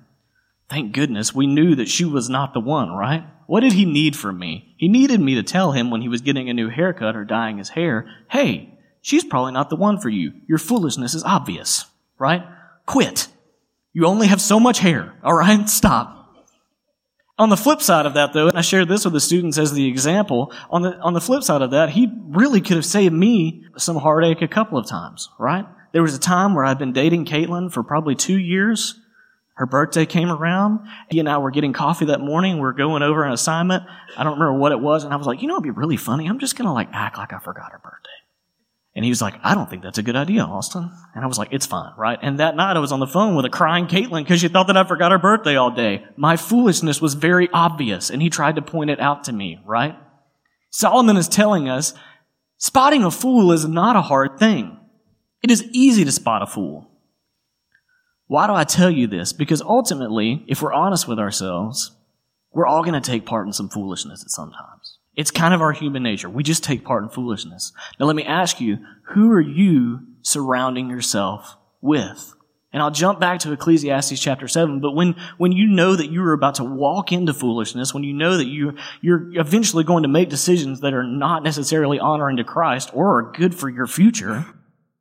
thank 0.70 0.94
goodness 0.94 1.34
we 1.34 1.48
knew 1.48 1.76
that 1.76 1.88
she 1.88 2.06
was 2.06 2.30
not 2.30 2.54
the 2.54 2.60
one, 2.60 2.92
right? 2.92 3.26
What 3.48 3.62
did 3.62 3.74
he 3.74 3.86
need 3.86 4.16
from 4.16 4.40
me? 4.40 4.74
He 4.78 4.88
needed 4.88 5.20
me 5.20 5.36
to 5.36 5.44
tell 5.44 5.72
him 5.72 5.92
when 5.92 6.02
he 6.02 6.10
was 6.10 6.22
getting 6.22 6.50
a 6.50 6.54
new 6.54 6.70
haircut 6.70 7.16
or 7.16 7.26
dyeing 7.26 7.58
his 7.58 7.70
hair, 7.70 8.08
hey, 8.30 8.78
she's 9.02 9.24
probably 9.24 9.52
not 9.52 9.70
the 9.70 9.76
one 9.76 10.00
for 10.00 10.10
you. 10.10 10.34
Your 10.48 10.58
foolishness 10.58 11.14
is 11.14 11.24
obvious, 11.24 11.86
right? 12.18 12.44
Quit. 12.86 13.28
You 13.94 14.06
only 14.06 14.28
have 14.28 14.42
so 14.42 14.60
much 14.60 14.80
hair, 14.80 15.14
all 15.24 15.36
right? 15.36 15.70
Stop. 15.70 16.20
On 17.40 17.50
the 17.50 17.58
flip 17.58 17.82
side 17.82 18.06
of 18.06 18.14
that, 18.14 18.34
though, 18.34 18.48
and 18.48 18.58
I 18.58 18.62
shared 18.62 18.88
this 18.88 19.06
with 19.06 19.14
the 19.14 19.20
students 19.20 19.58
as 19.58 19.74
the 19.74 19.88
example, 19.88 20.54
on 20.70 20.84
the, 20.84 20.96
on 21.00 21.14
the 21.14 21.22
flip 21.22 21.42
side 21.42 21.64
of 21.64 21.72
that, 21.72 21.90
he 21.90 22.08
really 22.28 22.62
could 22.62 22.78
have 22.78 22.86
saved 22.86 23.14
me 23.14 23.64
some 23.76 23.98
heartache 23.98 24.44
a 24.44 24.48
couple 24.48 24.78
of 24.78 24.88
times, 24.88 25.30
right? 25.40 25.66
There 25.94 26.04
was 26.04 26.16
a 26.16 26.20
time 26.20 26.54
where 26.54 26.64
I'd 26.64 26.78
been 26.78 26.94
dating 26.94 27.26
Caitlin 27.26 27.72
for 27.72 27.82
probably 27.84 28.14
two 28.14 28.38
years. 28.38 29.00
Her 29.56 29.66
birthday 29.66 30.06
came 30.06 30.32
around. 30.32 30.88
He 31.10 31.20
and 31.20 31.30
I 31.30 31.38
were 31.38 31.52
getting 31.52 31.74
coffee 31.74 32.06
that 32.06 32.20
morning. 32.20 32.58
We 32.58 32.68
are 32.68 32.74
going 32.74 33.04
over 33.04 33.24
an 33.24 33.34
assignment. 33.34 33.84
I 34.18 34.24
don't 34.24 34.40
remember 34.40 34.60
what 34.60 34.72
it 34.72 34.80
was. 34.80 35.04
And 35.04 35.14
I 35.14 35.18
was 35.18 35.28
like, 35.28 35.42
you 35.42 35.48
know, 35.48 35.56
it'd 35.56 35.64
be 35.64 35.70
really 35.70 35.98
funny. 35.98 36.28
I'm 36.28 36.40
just 36.40 36.56
going 36.56 36.68
to 36.68 36.74
like 36.74 36.90
act 36.92 37.18
like 37.18 37.34
I 37.34 37.40
forgot 37.40 37.72
her 37.72 37.80
birthday. 37.84 38.10
And 38.96 39.04
he 39.04 39.10
was 39.10 39.22
like, 39.22 39.34
I 39.44 39.56
don't 39.56 39.70
think 39.70 39.82
that's 39.82 39.98
a 39.98 40.04
good 40.04 40.16
idea, 40.16 40.44
Austin. 40.44 40.92
And 41.16 41.24
I 41.24 41.28
was 41.28 41.40
like, 41.40 41.50
it's 41.52 41.66
fine, 41.66 41.94
right? 41.98 42.20
And 42.22 42.40
that 42.40 42.56
night 42.56 42.76
I 42.76 42.80
was 42.80 42.92
on 42.92 43.00
the 43.00 43.08
phone 43.08 43.36
with 43.36 43.46
a 43.46 43.50
crying 43.50 43.88
Caitlin 43.88 44.24
because 44.24 44.40
she 44.40 44.50
thought 44.50 44.68
that 44.68 44.78
I 44.78 44.84
forgot 44.84 45.12
her 45.12 45.18
birthday 45.18 45.56
all 45.56 45.72
day. 45.72 46.06
My 46.16 46.38
foolishness 46.38 47.02
was 47.02 47.16
very 47.16 47.50
obvious 47.52 48.12
and 48.12 48.22
he 48.22 48.30
tried 48.30 48.56
to 48.56 48.62
point 48.62 48.92
it 48.92 49.00
out 49.00 49.24
to 49.24 49.34
me, 49.34 49.60
right? 49.66 49.96
Solomon 50.70 51.18
is 51.18 51.28
telling 51.28 51.68
us 51.68 51.96
spotting 52.58 53.04
a 53.04 53.10
fool 53.10 53.52
is 53.52 53.66
not 53.66 53.96
a 53.96 54.02
hard 54.02 54.38
thing. 54.38 54.78
It 55.42 55.50
is 55.50 55.64
easy 55.72 56.06
to 56.06 56.12
spot 56.12 56.44
a 56.44 56.48
fool. 56.48 56.90
Why 58.28 58.48
do 58.48 58.54
I 58.54 58.64
tell 58.64 58.92
you 58.92 59.08
this? 59.08 59.34
Because 59.34 59.62
ultimately, 59.62 60.46
if 60.48 60.62
we're 60.62 60.74
honest 60.74 61.08
with 61.08 61.20
ourselves, 61.20 61.92
we're 62.52 62.68
all 62.68 62.84
going 62.84 63.00
to 63.00 63.12
take 63.12 63.26
part 63.26 63.48
in 63.48 63.54
some 63.54 63.70
foolishness 63.70 64.24
at 64.24 64.30
sometimes. 64.30 64.93
It's 65.16 65.32
kind 65.32 65.54
of 65.54 65.62
our 65.62 65.72
human 65.72 66.04
nature. 66.04 66.30
We 66.30 66.44
just 66.44 66.64
take 66.64 66.84
part 66.84 67.04
in 67.04 67.10
foolishness. 67.10 67.72
Now 68.00 68.08
let 68.08 68.16
me 68.16 68.24
ask 68.24 68.60
you, 68.60 68.80
who 69.10 69.32
are 69.32 69.42
you 69.42 70.02
surrounding 70.22 70.90
yourself 70.90 71.56
with? 71.82 72.34
And 72.72 72.82
I'll 72.82 72.90
jump 72.90 73.20
back 73.20 73.40
to 73.42 73.52
Ecclesiastes 73.52 74.20
chapter 74.20 74.48
7, 74.48 74.80
but 74.80 74.94
when, 74.94 75.16
when 75.38 75.52
you 75.52 75.68
know 75.68 75.96
that 75.96 76.10
you 76.10 76.24
are 76.24 76.34
about 76.34 76.56
to 76.56 76.64
walk 76.64 77.12
into 77.12 77.32
foolishness, 77.32 77.94
when 77.94 78.04
you 78.04 78.14
know 78.14 78.38
that 78.38 78.48
you, 78.48 78.76
you're 79.00 79.30
eventually 79.40 79.84
going 79.84 80.02
to 80.02 80.10
make 80.10 80.30
decisions 80.30 80.80
that 80.80 80.96
are 80.96 81.04
not 81.04 81.44
necessarily 81.44 82.00
honoring 82.00 82.38
to 82.38 82.44
Christ 82.44 82.90
or 82.92 83.20
are 83.20 83.32
good 83.32 83.54
for 83.54 83.70
your 83.70 83.86
future, 83.86 84.48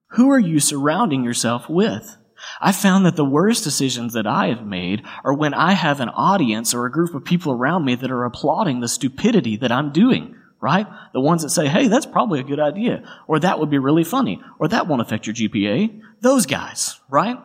who 0.09 0.31
are 0.31 0.39
you 0.39 0.61
surrounding 0.61 1.25
yourself 1.25 1.71
with? 1.71 2.19
I 2.61 2.73
found 2.73 3.07
that 3.07 3.17
the 3.17 3.25
worst 3.25 3.65
decisions 3.65 4.13
that 4.15 4.27
I 4.27 4.49
have 4.49 4.67
made 4.67 5.03
are 5.25 5.35
when 5.35 5.55
I 5.55 5.73
have 5.73 6.01
an 6.01 6.09
audience 6.09 6.75
or 6.75 6.87
a 6.87 6.93
group 6.93 7.15
of 7.15 7.25
people 7.25 7.53
around 7.53 7.85
me 7.85 7.95
that 7.95 8.11
are 8.11 8.25
applauding 8.25 8.81
the 8.81 8.89
stupidity 8.89 9.57
that 9.59 9.73
I'm 9.73 9.93
doing, 9.93 10.37
right? 10.61 10.87
The 11.13 11.21
ones 11.21 11.43
that 11.43 11.51
say, 11.51 11.69
hey, 11.69 11.89
that's 11.89 12.07
probably 12.07 12.41
a 12.41 12.45
good 12.45 12.61
idea, 12.61 13.03
or 13.27 13.41
that 13.41 13.59
would 13.59 13.71
be 13.71 13.79
really 13.79 14.05
funny, 14.05 14.43
or 14.59 14.69
that 14.69 14.87
won't 14.87 15.03
affect 15.03 15.27
your 15.27 15.35
GPA. 15.35 16.01
Those 16.21 16.47
guys, 16.47 17.01
right? 17.09 17.39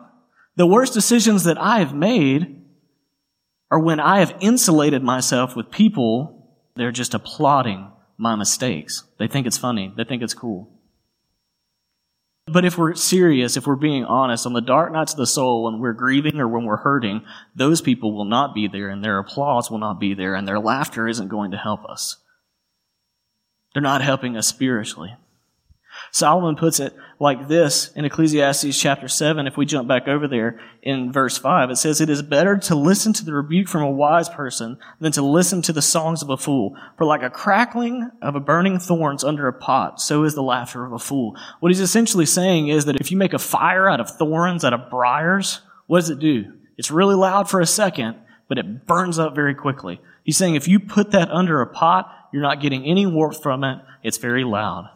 The 0.56 0.66
worst 0.66 0.94
decisions 0.94 1.44
that 1.44 1.58
I 1.58 1.78
have 1.78 1.94
made 1.94 2.62
are 3.70 3.80
when 3.80 4.00
I 4.00 4.20
have 4.20 4.34
insulated 4.40 5.02
myself 5.02 5.54
with 5.54 5.70
people 5.70 6.38
they're 6.78 6.92
just 6.92 7.12
applauding 7.12 7.90
my 8.16 8.36
mistakes. 8.36 9.02
They 9.18 9.26
think 9.26 9.46
it's 9.46 9.58
funny. 9.58 9.92
They 9.96 10.04
think 10.04 10.22
it's 10.22 10.32
cool. 10.32 10.70
But 12.52 12.64
if 12.64 12.78
we're 12.78 12.94
serious, 12.94 13.56
if 13.56 13.66
we're 13.66 13.76
being 13.76 14.04
honest, 14.04 14.46
on 14.46 14.52
the 14.52 14.60
dark 14.60 14.92
nights 14.92 15.12
of 15.12 15.18
the 15.18 15.26
soul, 15.26 15.64
when 15.64 15.80
we're 15.80 15.92
grieving 15.92 16.40
or 16.40 16.48
when 16.48 16.64
we're 16.64 16.78
hurting, 16.78 17.22
those 17.54 17.80
people 17.80 18.12
will 18.12 18.24
not 18.24 18.54
be 18.54 18.68
there 18.68 18.88
and 18.88 19.02
their 19.02 19.18
applause 19.18 19.70
will 19.70 19.78
not 19.78 20.00
be 20.00 20.14
there 20.14 20.34
and 20.34 20.46
their 20.46 20.58
laughter 20.58 21.08
isn't 21.08 21.28
going 21.28 21.50
to 21.50 21.56
help 21.56 21.84
us. 21.84 22.16
They're 23.72 23.82
not 23.82 24.02
helping 24.02 24.36
us 24.36 24.46
spiritually. 24.48 25.14
Solomon 26.10 26.56
puts 26.56 26.80
it 26.80 26.94
like 27.20 27.48
this 27.48 27.90
in 27.94 28.04
Ecclesiastes 28.04 28.78
chapter 28.78 29.08
7. 29.08 29.46
If 29.46 29.56
we 29.56 29.66
jump 29.66 29.88
back 29.88 30.06
over 30.06 30.28
there 30.28 30.60
in 30.82 31.12
verse 31.12 31.36
5, 31.36 31.70
it 31.70 31.76
says, 31.76 32.00
It 32.00 32.10
is 32.10 32.22
better 32.22 32.56
to 32.58 32.74
listen 32.74 33.12
to 33.14 33.24
the 33.24 33.32
rebuke 33.32 33.68
from 33.68 33.82
a 33.82 33.90
wise 33.90 34.28
person 34.28 34.78
than 35.00 35.12
to 35.12 35.22
listen 35.22 35.60
to 35.62 35.72
the 35.72 35.82
songs 35.82 36.22
of 36.22 36.30
a 36.30 36.36
fool. 36.36 36.76
For 36.96 37.04
like 37.04 37.22
a 37.22 37.30
crackling 37.30 38.10
of 38.22 38.36
a 38.36 38.40
burning 38.40 38.78
thorns 38.78 39.24
under 39.24 39.48
a 39.48 39.52
pot, 39.52 40.00
so 40.00 40.22
is 40.24 40.34
the 40.34 40.42
laughter 40.42 40.84
of 40.84 40.92
a 40.92 40.98
fool. 40.98 41.36
What 41.60 41.70
he's 41.70 41.80
essentially 41.80 42.26
saying 42.26 42.68
is 42.68 42.84
that 42.84 43.00
if 43.00 43.10
you 43.10 43.16
make 43.16 43.34
a 43.34 43.38
fire 43.38 43.88
out 43.88 44.00
of 44.00 44.10
thorns, 44.10 44.64
out 44.64 44.72
of 44.72 44.90
briars, 44.90 45.60
what 45.86 46.00
does 46.00 46.10
it 46.10 46.20
do? 46.20 46.52
It's 46.76 46.90
really 46.90 47.16
loud 47.16 47.50
for 47.50 47.60
a 47.60 47.66
second, 47.66 48.16
but 48.46 48.58
it 48.58 48.86
burns 48.86 49.18
up 49.18 49.34
very 49.34 49.54
quickly. 49.54 50.00
He's 50.22 50.36
saying 50.36 50.54
if 50.54 50.68
you 50.68 50.78
put 50.78 51.10
that 51.10 51.30
under 51.30 51.60
a 51.60 51.66
pot, 51.66 52.14
you're 52.32 52.42
not 52.42 52.60
getting 52.60 52.84
any 52.84 53.06
warmth 53.06 53.42
from 53.42 53.64
it. 53.64 53.80
It's 54.04 54.18
very 54.18 54.44
loud. 54.44 54.88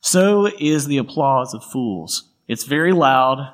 So 0.00 0.46
is 0.58 0.86
the 0.86 0.98
applause 0.98 1.54
of 1.54 1.64
fools. 1.64 2.30
It's 2.46 2.64
very 2.64 2.92
loud, 2.92 3.52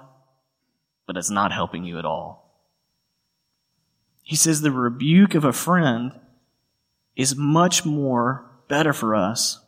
but 1.07 1.17
it's 1.17 1.31
not 1.31 1.53
helping 1.53 1.85
you 1.85 1.99
at 1.99 2.05
all. 2.05 2.45
He 4.23 4.37
says 4.37 4.61
the 4.61 4.71
rebuke 4.71 5.35
of 5.35 5.45
a 5.45 5.53
friend 5.53 6.13
is 7.17 7.37
much 7.37 7.85
more 7.85 8.51
better 8.69 8.93
for 8.93 9.15
us 9.15 9.61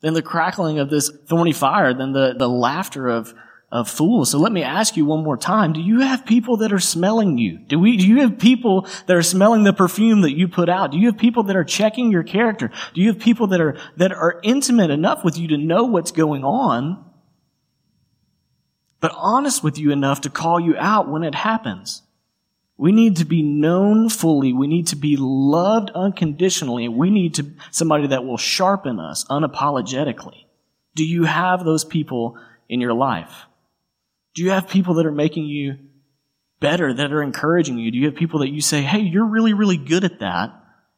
than 0.00 0.14
the 0.14 0.22
crackling 0.22 0.78
of 0.78 0.90
this 0.90 1.10
thorny 1.26 1.52
fire, 1.52 1.94
than 1.94 2.12
the, 2.12 2.34
the 2.36 2.48
laughter 2.48 3.08
of 3.08 3.34
of 3.72 3.88
fools. 3.88 4.30
So 4.30 4.38
let 4.38 4.52
me 4.52 4.62
ask 4.62 4.98
you 4.98 5.06
one 5.06 5.24
more 5.24 5.38
time. 5.38 5.72
Do 5.72 5.80
you 5.80 6.00
have 6.00 6.26
people 6.26 6.58
that 6.58 6.74
are 6.74 6.78
smelling 6.78 7.38
you? 7.38 7.56
Do 7.56 7.78
we, 7.78 7.96
do 7.96 8.06
you 8.06 8.20
have 8.20 8.38
people 8.38 8.86
that 9.06 9.16
are 9.16 9.22
smelling 9.22 9.64
the 9.64 9.72
perfume 9.72 10.20
that 10.20 10.36
you 10.36 10.46
put 10.46 10.68
out? 10.68 10.92
Do 10.92 10.98
you 10.98 11.06
have 11.06 11.16
people 11.16 11.44
that 11.44 11.56
are 11.56 11.64
checking 11.64 12.12
your 12.12 12.22
character? 12.22 12.70
Do 12.92 13.00
you 13.00 13.08
have 13.08 13.18
people 13.18 13.46
that 13.46 13.62
are, 13.62 13.78
that 13.96 14.12
are 14.12 14.38
intimate 14.42 14.90
enough 14.90 15.24
with 15.24 15.38
you 15.38 15.48
to 15.48 15.56
know 15.56 15.84
what's 15.84 16.12
going 16.12 16.44
on, 16.44 17.02
but 19.00 19.12
honest 19.16 19.64
with 19.64 19.78
you 19.78 19.90
enough 19.90 20.20
to 20.20 20.30
call 20.30 20.60
you 20.60 20.76
out 20.76 21.08
when 21.08 21.24
it 21.24 21.34
happens? 21.34 22.02
We 22.76 22.92
need 22.92 23.16
to 23.16 23.24
be 23.24 23.42
known 23.42 24.10
fully. 24.10 24.52
We 24.52 24.66
need 24.66 24.88
to 24.88 24.96
be 24.96 25.16
loved 25.18 25.90
unconditionally. 25.94 26.88
We 26.88 27.08
need 27.08 27.36
to, 27.36 27.46
somebody 27.70 28.08
that 28.08 28.26
will 28.26 28.36
sharpen 28.36 29.00
us 29.00 29.24
unapologetically. 29.30 30.44
Do 30.94 31.06
you 31.06 31.24
have 31.24 31.64
those 31.64 31.86
people 31.86 32.36
in 32.68 32.82
your 32.82 32.92
life? 32.92 33.46
Do 34.34 34.42
you 34.42 34.50
have 34.50 34.68
people 34.68 34.94
that 34.94 35.06
are 35.06 35.12
making 35.12 35.46
you 35.46 35.78
better, 36.60 36.92
that 36.94 37.12
are 37.12 37.22
encouraging 37.22 37.78
you? 37.78 37.90
Do 37.90 37.98
you 37.98 38.06
have 38.06 38.14
people 38.14 38.40
that 38.40 38.50
you 38.50 38.60
say, 38.60 38.82
hey, 38.82 39.00
you're 39.00 39.26
really, 39.26 39.52
really 39.52 39.76
good 39.76 40.04
at 40.04 40.20
that, 40.20 40.50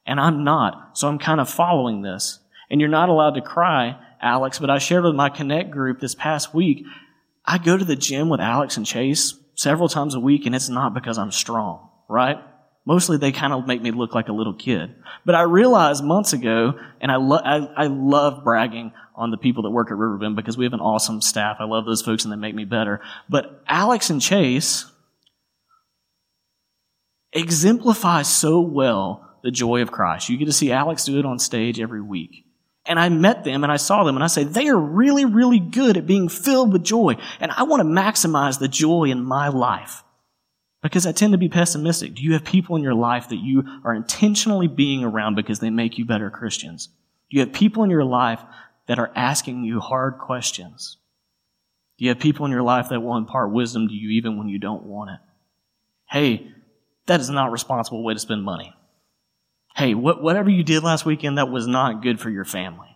and 0.06 0.20
I'm 0.20 0.44
not, 0.44 0.96
so 0.98 1.08
I'm 1.08 1.18
kind 1.18 1.40
of 1.40 1.48
following 1.48 2.02
this? 2.02 2.38
And 2.70 2.80
you're 2.80 2.90
not 2.90 3.08
allowed 3.08 3.34
to 3.34 3.40
cry, 3.40 3.98
Alex, 4.20 4.58
but 4.58 4.70
I 4.70 4.78
shared 4.78 5.04
with 5.04 5.14
my 5.14 5.28
Connect 5.28 5.70
group 5.70 6.00
this 6.00 6.14
past 6.14 6.54
week. 6.54 6.84
I 7.44 7.58
go 7.58 7.76
to 7.76 7.84
the 7.84 7.96
gym 7.96 8.28
with 8.28 8.40
Alex 8.40 8.76
and 8.76 8.86
Chase 8.86 9.34
several 9.54 9.88
times 9.88 10.14
a 10.14 10.20
week, 10.20 10.46
and 10.46 10.54
it's 10.54 10.68
not 10.68 10.94
because 10.94 11.18
I'm 11.18 11.32
strong, 11.32 11.88
right? 12.08 12.38
Mostly 12.86 13.16
they 13.16 13.32
kind 13.32 13.52
of 13.52 13.66
make 13.66 13.80
me 13.80 13.90
look 13.90 14.14
like 14.14 14.28
a 14.28 14.32
little 14.32 14.52
kid. 14.52 14.94
But 15.24 15.34
I 15.34 15.42
realized 15.42 16.04
months 16.04 16.32
ago, 16.34 16.78
and 17.00 17.10
I, 17.10 17.16
lo- 17.16 17.40
I, 17.42 17.84
I 17.84 17.86
love 17.86 18.44
bragging 18.44 18.92
on 19.14 19.30
the 19.30 19.36
people 19.36 19.62
that 19.62 19.70
work 19.70 19.90
at 19.90 19.96
Riverbend 19.96 20.36
because 20.36 20.58
we 20.58 20.64
have 20.64 20.72
an 20.72 20.80
awesome 20.80 21.20
staff. 21.20 21.58
I 21.60 21.64
love 21.64 21.86
those 21.86 22.02
folks 22.02 22.24
and 22.24 22.32
they 22.32 22.36
make 22.36 22.54
me 22.54 22.64
better. 22.64 23.00
But 23.28 23.62
Alex 23.66 24.10
and 24.10 24.20
Chase 24.20 24.86
exemplify 27.32 28.22
so 28.22 28.60
well 28.60 29.38
the 29.42 29.50
joy 29.50 29.82
of 29.82 29.92
Christ. 29.92 30.28
You 30.28 30.36
get 30.36 30.46
to 30.46 30.52
see 30.52 30.72
Alex 30.72 31.04
do 31.04 31.18
it 31.18 31.26
on 31.26 31.38
stage 31.38 31.80
every 31.80 32.00
week. 32.00 32.44
And 32.86 32.98
I 32.98 33.08
met 33.08 33.44
them 33.44 33.62
and 33.62 33.72
I 33.72 33.76
saw 33.76 34.04
them 34.04 34.16
and 34.16 34.24
I 34.24 34.26
say, 34.26 34.44
they 34.44 34.68
are 34.68 34.76
really, 34.76 35.24
really 35.24 35.60
good 35.60 35.96
at 35.96 36.06
being 36.06 36.28
filled 36.28 36.72
with 36.72 36.84
joy. 36.84 37.16
And 37.40 37.50
I 37.52 37.62
want 37.62 37.80
to 37.80 37.88
maximize 37.88 38.58
the 38.58 38.68
joy 38.68 39.04
in 39.04 39.24
my 39.24 39.48
life 39.48 40.03
because 40.84 41.06
I 41.06 41.12
tend 41.12 41.32
to 41.32 41.38
be 41.38 41.48
pessimistic. 41.48 42.14
Do 42.14 42.22
you 42.22 42.34
have 42.34 42.44
people 42.44 42.76
in 42.76 42.82
your 42.82 42.92
life 42.92 43.30
that 43.30 43.38
you 43.38 43.64
are 43.84 43.94
intentionally 43.94 44.68
being 44.68 45.02
around 45.02 45.34
because 45.34 45.58
they 45.58 45.70
make 45.70 45.96
you 45.96 46.04
better 46.04 46.28
Christians? 46.28 46.88
Do 47.30 47.38
you 47.38 47.40
have 47.40 47.54
people 47.54 47.84
in 47.84 47.90
your 47.90 48.04
life 48.04 48.40
that 48.86 48.98
are 48.98 49.10
asking 49.16 49.64
you 49.64 49.80
hard 49.80 50.18
questions? 50.18 50.98
Do 51.96 52.04
you 52.04 52.10
have 52.10 52.18
people 52.18 52.44
in 52.44 52.52
your 52.52 52.62
life 52.62 52.90
that 52.90 53.00
will 53.00 53.16
impart 53.16 53.50
wisdom 53.50 53.88
to 53.88 53.94
you 53.94 54.10
even 54.10 54.36
when 54.36 54.50
you 54.50 54.58
don't 54.58 54.82
want 54.82 55.08
it? 55.08 55.20
Hey, 56.10 56.52
that 57.06 57.18
is 57.18 57.30
not 57.30 57.48
a 57.48 57.52
responsible 57.52 58.04
way 58.04 58.12
to 58.12 58.20
spend 58.20 58.44
money. 58.44 58.74
Hey, 59.74 59.94
whatever 59.94 60.50
you 60.50 60.62
did 60.62 60.82
last 60.82 61.06
weekend, 61.06 61.38
that 61.38 61.50
was 61.50 61.66
not 61.66 62.02
good 62.02 62.20
for 62.20 62.28
your 62.28 62.44
family. 62.44 62.94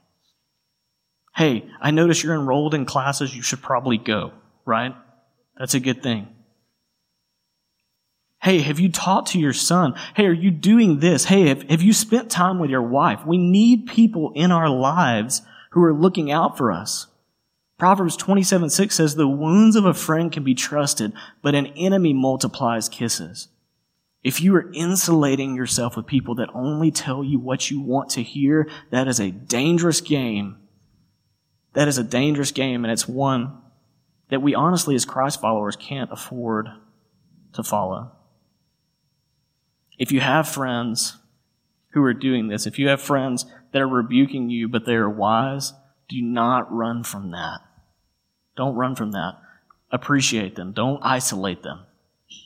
Hey, 1.34 1.64
I 1.80 1.90
notice 1.90 2.22
you're 2.22 2.34
enrolled 2.34 2.74
in 2.74 2.84
classes, 2.84 3.34
you 3.34 3.40
should 3.40 3.62
probably 3.62 3.96
go, 3.96 4.32
right? 4.66 4.94
That's 5.56 5.72
a 5.72 5.80
good 5.80 6.02
thing. 6.02 6.28
Hey, 8.40 8.60
have 8.60 8.78
you 8.78 8.90
talked 8.90 9.28
to 9.28 9.38
your 9.38 9.52
son? 9.52 9.94
Hey, 10.14 10.26
are 10.26 10.32
you 10.32 10.50
doing 10.50 11.00
this? 11.00 11.24
Hey, 11.24 11.48
have, 11.48 11.68
have 11.68 11.82
you 11.82 11.92
spent 11.92 12.30
time 12.30 12.58
with 12.58 12.70
your 12.70 12.82
wife? 12.82 13.26
We 13.26 13.36
need 13.36 13.86
people 13.86 14.32
in 14.34 14.52
our 14.52 14.68
lives 14.68 15.42
who 15.70 15.82
are 15.82 15.92
looking 15.92 16.30
out 16.30 16.56
for 16.56 16.70
us. 16.70 17.08
Proverbs 17.78 18.16
27 18.16 18.70
6 18.70 18.94
says, 18.94 19.14
The 19.14 19.28
wounds 19.28 19.76
of 19.76 19.84
a 19.84 19.94
friend 19.94 20.30
can 20.30 20.44
be 20.44 20.54
trusted, 20.54 21.12
but 21.42 21.54
an 21.54 21.66
enemy 21.76 22.12
multiplies 22.12 22.88
kisses. 22.88 23.48
If 24.22 24.40
you 24.40 24.54
are 24.56 24.70
insulating 24.72 25.54
yourself 25.54 25.96
with 25.96 26.06
people 26.06 26.34
that 26.36 26.50
only 26.54 26.90
tell 26.90 27.22
you 27.22 27.38
what 27.38 27.70
you 27.70 27.80
want 27.80 28.10
to 28.10 28.22
hear, 28.22 28.68
that 28.90 29.06
is 29.06 29.20
a 29.20 29.30
dangerous 29.30 30.00
game. 30.00 30.58
That 31.74 31.86
is 31.86 31.98
a 31.98 32.04
dangerous 32.04 32.50
game, 32.50 32.84
and 32.84 32.92
it's 32.92 33.06
one 33.06 33.56
that 34.30 34.42
we 34.42 34.54
honestly, 34.54 34.94
as 34.94 35.04
Christ 35.04 35.40
followers, 35.40 35.76
can't 35.76 36.10
afford 36.12 36.68
to 37.52 37.62
follow. 37.62 38.12
If 39.98 40.12
you 40.12 40.20
have 40.20 40.48
friends 40.48 41.16
who 41.90 42.02
are 42.04 42.14
doing 42.14 42.48
this, 42.48 42.66
if 42.66 42.78
you 42.78 42.88
have 42.88 43.02
friends 43.02 43.44
that 43.72 43.82
are 43.82 43.88
rebuking 43.88 44.48
you, 44.50 44.68
but 44.68 44.86
they 44.86 44.94
are 44.94 45.10
wise, 45.10 45.72
do 46.08 46.22
not 46.22 46.72
run 46.72 47.02
from 47.02 47.32
that. 47.32 47.58
Don't 48.56 48.76
run 48.76 48.94
from 48.94 49.12
that. 49.12 49.34
Appreciate 49.90 50.54
them. 50.54 50.72
Don't 50.72 51.00
isolate 51.02 51.62
them. 51.62 51.84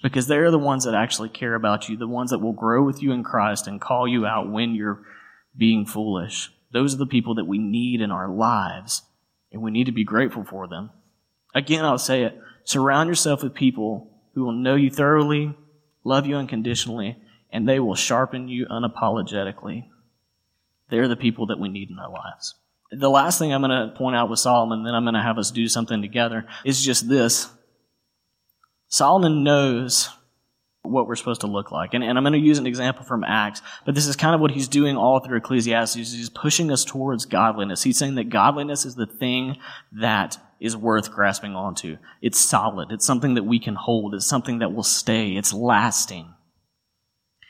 Because 0.02 0.26
they're 0.26 0.50
the 0.50 0.58
ones 0.58 0.84
that 0.84 0.94
actually 0.94 1.28
care 1.28 1.54
about 1.54 1.88
you, 1.88 1.96
the 1.96 2.08
ones 2.08 2.30
that 2.30 2.38
will 2.38 2.52
grow 2.52 2.84
with 2.84 3.02
you 3.02 3.12
in 3.12 3.24
Christ 3.24 3.66
and 3.66 3.80
call 3.80 4.06
you 4.06 4.24
out 4.24 4.50
when 4.50 4.74
you're 4.74 5.02
being 5.56 5.86
foolish. 5.86 6.50
Those 6.72 6.94
are 6.94 6.98
the 6.98 7.06
people 7.06 7.34
that 7.34 7.46
we 7.46 7.58
need 7.58 8.00
in 8.00 8.10
our 8.10 8.28
lives, 8.28 9.02
and 9.52 9.60
we 9.60 9.70
need 9.70 9.86
to 9.86 9.92
be 9.92 10.04
grateful 10.04 10.44
for 10.44 10.68
them. 10.68 10.90
Again, 11.54 11.84
I'll 11.84 11.98
say 11.98 12.22
it. 12.22 12.38
Surround 12.64 13.08
yourself 13.08 13.42
with 13.42 13.54
people 13.54 14.10
who 14.34 14.44
will 14.44 14.52
know 14.52 14.76
you 14.76 14.90
thoroughly, 14.90 15.54
love 16.04 16.26
you 16.26 16.36
unconditionally, 16.36 17.18
and 17.52 17.68
they 17.68 17.78
will 17.78 17.94
sharpen 17.94 18.48
you 18.48 18.66
unapologetically. 18.66 19.84
They're 20.88 21.08
the 21.08 21.16
people 21.16 21.46
that 21.46 21.58
we 21.58 21.68
need 21.68 21.90
in 21.90 21.98
our 21.98 22.10
lives. 22.10 22.54
The 22.90 23.10
last 23.10 23.38
thing 23.38 23.52
I'm 23.52 23.62
going 23.62 23.88
to 23.88 23.94
point 23.96 24.16
out 24.16 24.28
with 24.28 24.38
Solomon, 24.38 24.84
then 24.84 24.94
I'm 24.94 25.04
going 25.04 25.14
to 25.14 25.22
have 25.22 25.38
us 25.38 25.50
do 25.50 25.68
something 25.68 26.02
together, 26.02 26.46
is 26.64 26.82
just 26.82 27.08
this. 27.08 27.48
Solomon 28.88 29.44
knows 29.44 30.10
what 30.82 31.06
we're 31.06 31.16
supposed 31.16 31.42
to 31.42 31.46
look 31.46 31.70
like. 31.70 31.94
And, 31.94 32.02
and 32.02 32.18
I'm 32.18 32.24
going 32.24 32.32
to 32.32 32.38
use 32.38 32.58
an 32.58 32.66
example 32.66 33.04
from 33.04 33.24
Acts, 33.24 33.62
but 33.86 33.94
this 33.94 34.06
is 34.06 34.16
kind 34.16 34.34
of 34.34 34.40
what 34.40 34.50
he's 34.50 34.68
doing 34.68 34.96
all 34.96 35.20
through 35.20 35.38
Ecclesiastes. 35.38 35.94
He's 35.94 36.28
pushing 36.28 36.70
us 36.70 36.84
towards 36.84 37.24
godliness. 37.24 37.82
He's 37.82 37.96
saying 37.96 38.16
that 38.16 38.30
godliness 38.30 38.84
is 38.84 38.96
the 38.96 39.06
thing 39.06 39.56
that 39.92 40.38
is 40.60 40.76
worth 40.76 41.12
grasping 41.12 41.54
onto. 41.54 41.98
It's 42.20 42.38
solid. 42.38 42.90
It's 42.90 43.06
something 43.06 43.34
that 43.34 43.44
we 43.44 43.58
can 43.58 43.74
hold. 43.74 44.14
It's 44.14 44.26
something 44.26 44.58
that 44.58 44.74
will 44.74 44.82
stay. 44.82 45.36
It's 45.36 45.52
lasting. 45.52 46.34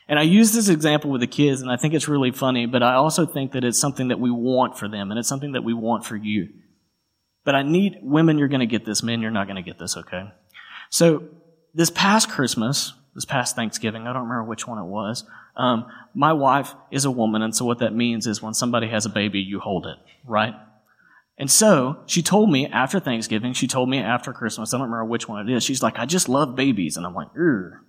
And 0.07 0.19
I 0.19 0.23
use 0.23 0.51
this 0.51 0.69
example 0.69 1.11
with 1.11 1.21
the 1.21 1.27
kids, 1.27 1.61
and 1.61 1.71
I 1.71 1.77
think 1.77 1.93
it's 1.93 2.07
really 2.07 2.31
funny, 2.31 2.65
but 2.65 2.83
I 2.83 2.95
also 2.95 3.25
think 3.25 3.53
that 3.53 3.63
it's 3.63 3.79
something 3.79 4.09
that 4.09 4.19
we 4.19 4.31
want 4.31 4.77
for 4.77 4.89
them, 4.89 5.11
and 5.11 5.19
it's 5.19 5.29
something 5.29 5.53
that 5.53 5.63
we 5.63 5.73
want 5.73 6.05
for 6.05 6.15
you. 6.15 6.49
But 7.45 7.55
I 7.55 7.63
need, 7.63 7.99
women, 8.01 8.37
you're 8.37 8.47
going 8.47 8.59
to 8.59 8.65
get 8.65 8.85
this. 8.85 9.03
Men, 9.03 9.21
you're 9.21 9.31
not 9.31 9.47
going 9.47 9.55
to 9.55 9.69
get 9.69 9.79
this, 9.79 9.95
okay? 9.97 10.31
So, 10.89 11.23
this 11.73 11.89
past 11.89 12.29
Christmas, 12.29 12.93
this 13.15 13.25
past 13.25 13.55
Thanksgiving, 13.55 14.03
I 14.07 14.13
don't 14.13 14.23
remember 14.23 14.43
which 14.43 14.67
one 14.67 14.77
it 14.77 14.85
was, 14.85 15.25
um, 15.55 15.85
my 16.13 16.33
wife 16.33 16.73
is 16.91 17.05
a 17.05 17.11
woman, 17.11 17.41
and 17.41 17.55
so 17.55 17.65
what 17.65 17.79
that 17.79 17.93
means 17.93 18.27
is 18.27 18.41
when 18.41 18.53
somebody 18.53 18.87
has 18.89 19.05
a 19.05 19.09
baby, 19.09 19.39
you 19.39 19.59
hold 19.59 19.87
it, 19.87 19.97
right? 20.25 20.53
And 21.37 21.49
so 21.49 21.97
she 22.05 22.21
told 22.21 22.51
me 22.51 22.67
after 22.67 22.99
Thanksgiving, 22.99 23.53
she 23.53 23.67
told 23.67 23.89
me 23.89 23.99
after 23.99 24.33
Christmas, 24.33 24.73
I 24.73 24.77
don't 24.77 24.89
remember 24.91 25.05
which 25.05 25.27
one 25.27 25.49
it 25.49 25.55
is. 25.55 25.63
She's 25.63 25.81
like, 25.81 25.97
I 25.97 26.05
just 26.05 26.29
love 26.29 26.55
babies. 26.55 26.95
And 26.95 27.07
I'm 27.07 27.15
like, 27.15 27.29
Ugh 27.35 27.79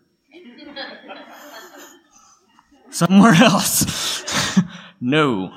somewhere 2.94 3.35
else. 3.38 4.57
no. 5.00 5.52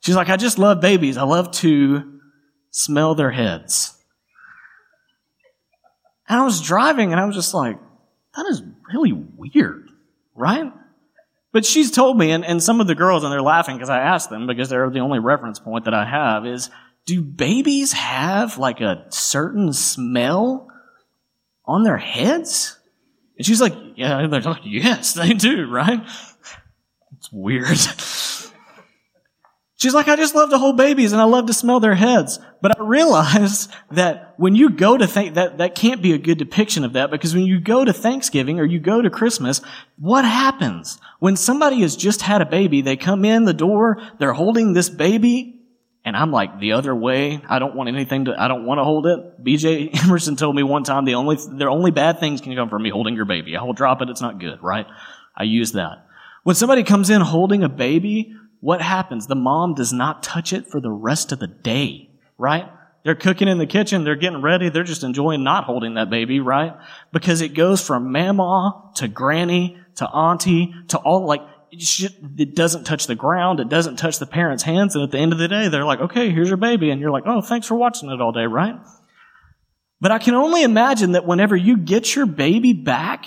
She's 0.00 0.16
like, 0.16 0.28
I 0.28 0.36
just 0.36 0.58
love 0.58 0.80
babies. 0.80 1.16
I 1.16 1.22
love 1.22 1.50
to 1.52 2.20
smell 2.70 3.14
their 3.14 3.30
heads. 3.30 3.96
And 6.28 6.40
I 6.40 6.44
was 6.44 6.60
driving 6.60 7.12
and 7.12 7.20
I 7.20 7.26
was 7.26 7.34
just 7.34 7.54
like, 7.54 7.78
that 8.36 8.46
is 8.46 8.62
really 8.92 9.12
weird, 9.12 9.88
right? 10.34 10.72
But 11.52 11.64
she's 11.64 11.90
told 11.90 12.16
me, 12.16 12.30
and, 12.30 12.44
and 12.44 12.62
some 12.62 12.80
of 12.80 12.86
the 12.86 12.94
girls, 12.94 13.24
and 13.24 13.32
they're 13.32 13.42
laughing 13.42 13.76
because 13.76 13.90
I 13.90 13.98
asked 13.98 14.30
them 14.30 14.46
because 14.46 14.68
they're 14.68 14.88
the 14.88 15.00
only 15.00 15.18
reference 15.18 15.58
point 15.58 15.86
that 15.86 15.94
I 15.94 16.04
have, 16.04 16.46
is 16.46 16.70
do 17.06 17.22
babies 17.22 17.92
have 17.92 18.56
like 18.56 18.80
a 18.80 19.06
certain 19.08 19.72
smell 19.72 20.68
on 21.64 21.82
their 21.82 21.96
heads? 21.96 22.78
And 23.36 23.44
she's 23.44 23.60
like, 23.60 23.74
yeah, 23.96 24.26
they're 24.28 24.40
like, 24.40 24.62
yes, 24.64 25.14
they 25.14 25.32
do, 25.32 25.68
right? 25.68 26.00
Weird. 27.32 27.78
She's 29.80 29.94
like, 29.94 30.08
I 30.08 30.16
just 30.16 30.34
love 30.34 30.50
to 30.50 30.58
hold 30.58 30.76
babies 30.76 31.12
and 31.12 31.22
I 31.22 31.24
love 31.24 31.46
to 31.46 31.54
smell 31.54 31.80
their 31.80 31.94
heads. 31.94 32.38
But 32.60 32.78
I 32.78 32.84
realize 32.84 33.66
that 33.92 34.34
when 34.36 34.54
you 34.54 34.68
go 34.68 34.98
to 34.98 35.06
think 35.06 35.36
that 35.36 35.56
that 35.56 35.74
can't 35.74 36.02
be 36.02 36.12
a 36.12 36.18
good 36.18 36.36
depiction 36.36 36.84
of 36.84 36.92
that 36.92 37.10
because 37.10 37.34
when 37.34 37.46
you 37.46 37.60
go 37.60 37.82
to 37.82 37.94
Thanksgiving 37.94 38.60
or 38.60 38.66
you 38.66 38.78
go 38.78 39.00
to 39.00 39.08
Christmas, 39.08 39.62
what 39.98 40.26
happens? 40.26 40.98
When 41.18 41.34
somebody 41.34 41.80
has 41.80 41.96
just 41.96 42.20
had 42.20 42.42
a 42.42 42.46
baby, 42.46 42.82
they 42.82 42.98
come 42.98 43.24
in 43.24 43.46
the 43.46 43.54
door, 43.54 44.02
they're 44.18 44.34
holding 44.34 44.74
this 44.74 44.90
baby, 44.90 45.60
and 46.04 46.14
I'm 46.14 46.30
like 46.30 46.60
the 46.60 46.72
other 46.72 46.94
way. 46.94 47.40
I 47.48 47.58
don't 47.58 47.74
want 47.74 47.88
anything 47.88 48.26
to, 48.26 48.34
I 48.38 48.48
don't 48.48 48.66
want 48.66 48.80
to 48.80 48.84
hold 48.84 49.06
it. 49.06 49.42
BJ 49.42 50.04
Emerson 50.04 50.36
told 50.36 50.56
me 50.56 50.62
one 50.62 50.84
time 50.84 51.06
the 51.06 51.14
only, 51.14 51.36
the 51.36 51.66
only 51.66 51.90
bad 51.90 52.20
things 52.20 52.42
can 52.42 52.54
come 52.54 52.68
from 52.68 52.82
me 52.82 52.90
holding 52.90 53.14
your 53.14 53.24
baby. 53.24 53.56
I 53.56 53.62
will 53.62 53.72
drop 53.72 54.02
it. 54.02 54.10
It's 54.10 54.20
not 54.20 54.38
good, 54.38 54.62
right? 54.62 54.86
I 55.34 55.44
use 55.44 55.72
that. 55.72 56.04
When 56.42 56.56
somebody 56.56 56.82
comes 56.82 57.10
in 57.10 57.20
holding 57.20 57.62
a 57.62 57.68
baby, 57.68 58.34
what 58.60 58.80
happens? 58.80 59.26
The 59.26 59.34
mom 59.34 59.74
does 59.74 59.92
not 59.92 60.22
touch 60.22 60.52
it 60.52 60.66
for 60.66 60.80
the 60.80 60.90
rest 60.90 61.32
of 61.32 61.38
the 61.38 61.46
day, 61.46 62.10
right? 62.38 62.70
They're 63.04 63.14
cooking 63.14 63.48
in 63.48 63.58
the 63.58 63.66
kitchen, 63.66 64.04
they're 64.04 64.16
getting 64.16 64.42
ready, 64.42 64.68
they're 64.68 64.84
just 64.84 65.04
enjoying 65.04 65.42
not 65.42 65.64
holding 65.64 65.94
that 65.94 66.10
baby, 66.10 66.40
right? 66.40 66.74
Because 67.12 67.40
it 67.40 67.54
goes 67.54 67.80
from 67.80 68.12
mama 68.12 68.90
to 68.96 69.08
granny 69.08 69.78
to 69.96 70.06
auntie 70.06 70.74
to 70.88 70.98
all 70.98 71.26
like, 71.26 71.40
it 71.72 72.54
doesn't 72.54 72.84
touch 72.84 73.06
the 73.06 73.14
ground, 73.14 73.60
it 73.60 73.68
doesn't 73.68 73.96
touch 73.96 74.18
the 74.18 74.26
parents' 74.26 74.62
hands, 74.62 74.94
and 74.94 75.04
at 75.04 75.10
the 75.10 75.18
end 75.18 75.32
of 75.32 75.38
the 75.38 75.48
day, 75.48 75.68
they're 75.68 75.84
like, 75.84 76.00
okay, 76.00 76.30
here's 76.30 76.48
your 76.48 76.56
baby, 76.56 76.90
and 76.90 77.00
you're 77.00 77.10
like, 77.10 77.24
oh, 77.26 77.40
thanks 77.40 77.66
for 77.66 77.74
watching 77.74 78.10
it 78.10 78.20
all 78.20 78.32
day, 78.32 78.46
right? 78.46 78.76
But 80.00 80.10
I 80.10 80.18
can 80.18 80.34
only 80.34 80.62
imagine 80.62 81.12
that 81.12 81.26
whenever 81.26 81.56
you 81.56 81.76
get 81.76 82.14
your 82.14 82.26
baby 82.26 82.72
back 82.72 83.24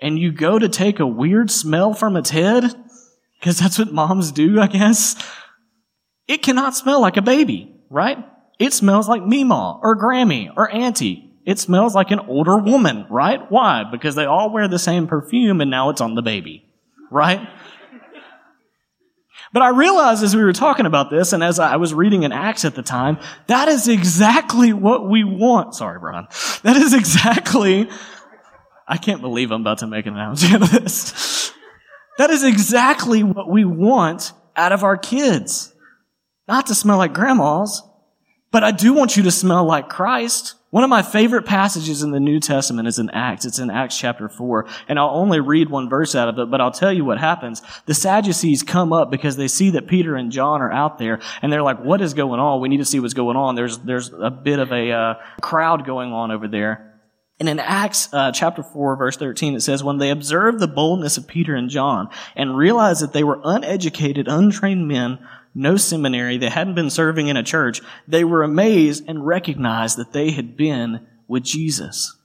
and 0.00 0.18
you 0.18 0.32
go 0.32 0.58
to 0.58 0.68
take 0.68 1.00
a 1.00 1.06
weird 1.06 1.50
smell 1.50 1.94
from 1.94 2.16
its 2.16 2.30
head, 2.30 2.64
because 3.38 3.58
that's 3.58 3.78
what 3.78 3.92
moms 3.92 4.32
do, 4.32 4.60
I 4.60 4.66
guess. 4.66 5.16
It 6.26 6.42
cannot 6.42 6.74
smell 6.74 7.00
like 7.00 7.16
a 7.16 7.22
baby, 7.22 7.74
right? 7.90 8.18
It 8.58 8.72
smells 8.72 9.08
like 9.08 9.22
Meemaw 9.22 9.80
or 9.82 9.96
Grammy 9.96 10.50
or 10.56 10.74
Auntie. 10.74 11.30
It 11.44 11.58
smells 11.58 11.94
like 11.94 12.10
an 12.10 12.20
older 12.20 12.58
woman, 12.58 13.06
right? 13.08 13.40
Why? 13.50 13.84
Because 13.90 14.14
they 14.16 14.24
all 14.24 14.50
wear 14.50 14.66
the 14.66 14.78
same 14.78 15.06
perfume 15.06 15.60
and 15.60 15.70
now 15.70 15.90
it's 15.90 16.00
on 16.00 16.14
the 16.14 16.22
baby, 16.22 16.64
right? 17.10 17.46
But 19.52 19.62
I 19.62 19.68
realized 19.68 20.24
as 20.24 20.34
we 20.34 20.42
were 20.42 20.52
talking 20.52 20.86
about 20.86 21.08
this 21.08 21.32
and 21.32 21.44
as 21.44 21.60
I 21.60 21.76
was 21.76 21.94
reading 21.94 22.24
in 22.24 22.32
Acts 22.32 22.64
at 22.64 22.74
the 22.74 22.82
time, 22.82 23.18
that 23.46 23.68
is 23.68 23.86
exactly 23.86 24.72
what 24.72 25.08
we 25.08 25.22
want. 25.22 25.74
Sorry, 25.74 26.00
Brian. 26.00 26.26
That 26.62 26.76
is 26.76 26.92
exactly, 26.92 27.88
I 28.86 28.96
can't 28.96 29.20
believe 29.20 29.50
I'm 29.50 29.62
about 29.62 29.78
to 29.78 29.86
make 29.86 30.06
an 30.06 30.14
announcement 30.14 30.62
of 30.62 30.70
this. 30.70 31.52
That 32.18 32.30
is 32.30 32.44
exactly 32.44 33.22
what 33.22 33.50
we 33.50 33.64
want 33.64 34.32
out 34.54 34.72
of 34.72 34.84
our 34.84 34.96
kids. 34.96 35.74
Not 36.48 36.66
to 36.68 36.74
smell 36.74 36.98
like 36.98 37.12
grandmas, 37.12 37.82
but 38.50 38.64
I 38.64 38.70
do 38.70 38.94
want 38.94 39.16
you 39.16 39.24
to 39.24 39.30
smell 39.30 39.64
like 39.64 39.88
Christ. 39.88 40.54
One 40.70 40.84
of 40.84 40.90
my 40.90 41.02
favorite 41.02 41.46
passages 41.46 42.02
in 42.02 42.10
the 42.10 42.20
New 42.20 42.38
Testament 42.38 42.86
is 42.86 42.98
in 42.98 43.10
Acts. 43.10 43.44
It's 43.44 43.58
in 43.58 43.70
Acts 43.70 43.98
chapter 43.98 44.28
4. 44.28 44.66
And 44.88 44.98
I'll 44.98 45.10
only 45.10 45.40
read 45.40 45.68
one 45.68 45.88
verse 45.88 46.14
out 46.14 46.28
of 46.28 46.38
it, 46.38 46.50
but 46.50 46.60
I'll 46.60 46.70
tell 46.70 46.92
you 46.92 47.04
what 47.04 47.18
happens. 47.18 47.62
The 47.86 47.94
Sadducees 47.94 48.62
come 48.62 48.92
up 48.92 49.10
because 49.10 49.36
they 49.36 49.48
see 49.48 49.70
that 49.70 49.88
Peter 49.88 50.16
and 50.16 50.30
John 50.30 50.62
are 50.62 50.72
out 50.72 50.98
there 50.98 51.20
and 51.42 51.52
they're 51.52 51.62
like, 51.62 51.82
what 51.82 52.00
is 52.00 52.14
going 52.14 52.40
on? 52.40 52.60
We 52.60 52.68
need 52.68 52.78
to 52.78 52.84
see 52.84 53.00
what's 53.00 53.14
going 53.14 53.36
on. 53.36 53.54
There's, 53.54 53.78
there's 53.78 54.12
a 54.12 54.30
bit 54.30 54.58
of 54.58 54.72
a 54.72 54.90
uh, 54.90 55.14
crowd 55.40 55.84
going 55.86 56.12
on 56.12 56.30
over 56.30 56.46
there. 56.46 56.85
And 57.38 57.48
in 57.48 57.58
Acts 57.58 58.08
uh, 58.12 58.32
chapter 58.32 58.62
4, 58.62 58.96
verse 58.96 59.16
13, 59.16 59.54
it 59.54 59.60
says, 59.60 59.84
When 59.84 59.98
they 59.98 60.10
observed 60.10 60.58
the 60.58 60.68
boldness 60.68 61.18
of 61.18 61.26
Peter 61.26 61.54
and 61.54 61.68
John 61.68 62.08
and 62.34 62.56
realized 62.56 63.02
that 63.02 63.12
they 63.12 63.24
were 63.24 63.40
uneducated, 63.44 64.26
untrained 64.26 64.88
men, 64.88 65.18
no 65.54 65.76
seminary, 65.76 66.38
they 66.38 66.48
hadn't 66.48 66.74
been 66.74 66.90
serving 66.90 67.28
in 67.28 67.36
a 67.36 67.42
church, 67.42 67.82
they 68.08 68.24
were 68.24 68.42
amazed 68.42 69.04
and 69.06 69.26
recognized 69.26 69.98
that 69.98 70.12
they 70.12 70.30
had 70.30 70.56
been 70.56 71.06
with 71.28 71.42
Jesus. 71.42 72.16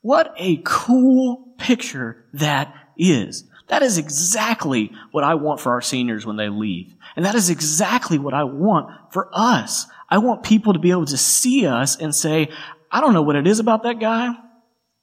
What 0.00 0.34
a 0.38 0.60
cool 0.64 1.54
picture 1.58 2.24
that 2.32 2.74
is. 2.96 3.44
That 3.68 3.82
is 3.82 3.98
exactly 3.98 4.90
what 5.12 5.22
I 5.22 5.34
want 5.34 5.60
for 5.60 5.72
our 5.72 5.80
seniors 5.80 6.26
when 6.26 6.36
they 6.36 6.48
leave. 6.48 6.94
And 7.14 7.24
that 7.24 7.36
is 7.36 7.50
exactly 7.50 8.18
what 8.18 8.34
I 8.34 8.42
want 8.42 8.90
for 9.12 9.28
us. 9.32 9.86
I 10.08 10.18
want 10.18 10.42
people 10.42 10.72
to 10.72 10.80
be 10.80 10.90
able 10.90 11.06
to 11.06 11.16
see 11.16 11.66
us 11.66 11.96
and 11.96 12.12
say, 12.12 12.48
I 12.90 13.00
don't 13.00 13.14
know 13.14 13.22
what 13.22 13.36
it 13.36 13.46
is 13.46 13.58
about 13.58 13.84
that 13.84 14.00
guy. 14.00 14.34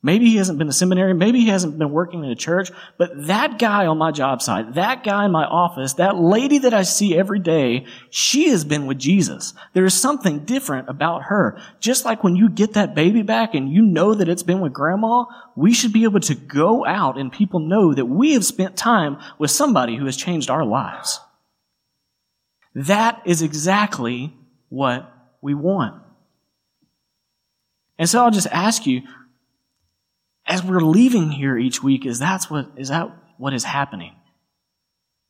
Maybe 0.04 0.28
he 0.28 0.36
hasn't 0.36 0.60
been 0.60 0.67
to 0.67 0.73
seminary. 0.73 1.15
Maybe 1.15 1.39
he 1.39 1.47
hasn't 1.47 1.80
been 1.80 1.91
working 1.91 2.23
in 2.23 2.30
a 2.30 2.36
church. 2.36 2.69
But 3.00 3.28
that 3.28 3.58
guy 3.58 3.88
on 3.88 3.97
my 3.97 4.12
job 4.12 4.43
site, 4.43 4.76
that 4.76 5.04
guy 5.04 5.26
in 5.26 5.32
my 5.32 5.43
office, 5.43 5.93
that 5.93 6.15
lady 6.15 6.60
that 6.60 6.73
I 6.73 6.84
see 6.84 7.17
every 7.17 7.39
day, 7.39 7.86
she 8.12 8.50
has 8.50 8.63
been 8.63 8.86
with 8.86 9.00
Jesus. 9.00 9.56
There 9.73 9.86
is 9.86 10.00
something 10.00 10.45
different 10.45 10.88
about 10.88 11.23
her. 11.23 11.60
Just 11.80 12.06
like 12.06 12.23
when 12.23 12.36
you 12.36 12.47
get 12.47 12.73
that 12.73 12.93
baby 12.93 13.23
back 13.23 13.56
and 13.56 13.71
you 13.71 13.82
know 13.82 14.13
that 14.13 14.30
it's 14.30 14.43
been 14.43 14.62
with 14.62 14.71
grandma, 14.71 15.26
we 15.56 15.73
should 15.73 15.93
be 15.93 16.04
able 16.04 16.19
to 16.21 16.36
go 16.36 16.86
out 16.86 17.17
and 17.17 17.32
people 17.32 17.60
know 17.60 17.93
that 17.93 18.06
we 18.06 18.34
have 18.34 18.45
spent 18.45 18.78
time 18.78 19.17
with 19.39 19.50
somebody 19.50 19.95
who 19.95 20.06
has 20.06 20.15
changed 20.15 20.52
our 20.52 20.63
lives. 20.63 21.19
That 22.76 23.23
is 23.26 23.41
exactly 23.41 24.32
what 24.69 25.12
we 25.41 25.56
want. 25.56 26.04
And 27.98 28.08
so 28.08 28.24
I'll 28.24 28.32
just 28.32 28.48
ask 28.52 28.86
you, 28.86 29.02
as 30.46 30.64
we're 30.64 30.80
leaving 30.80 31.32
here 31.32 31.58
each 31.58 31.84
week, 31.84 32.06
is 32.06 32.20
that's 32.20 32.50
what 32.50 32.72
is 32.78 32.90
that 32.90 33.12
what 33.38 33.54
is 33.54 33.64
happening? 33.64 34.16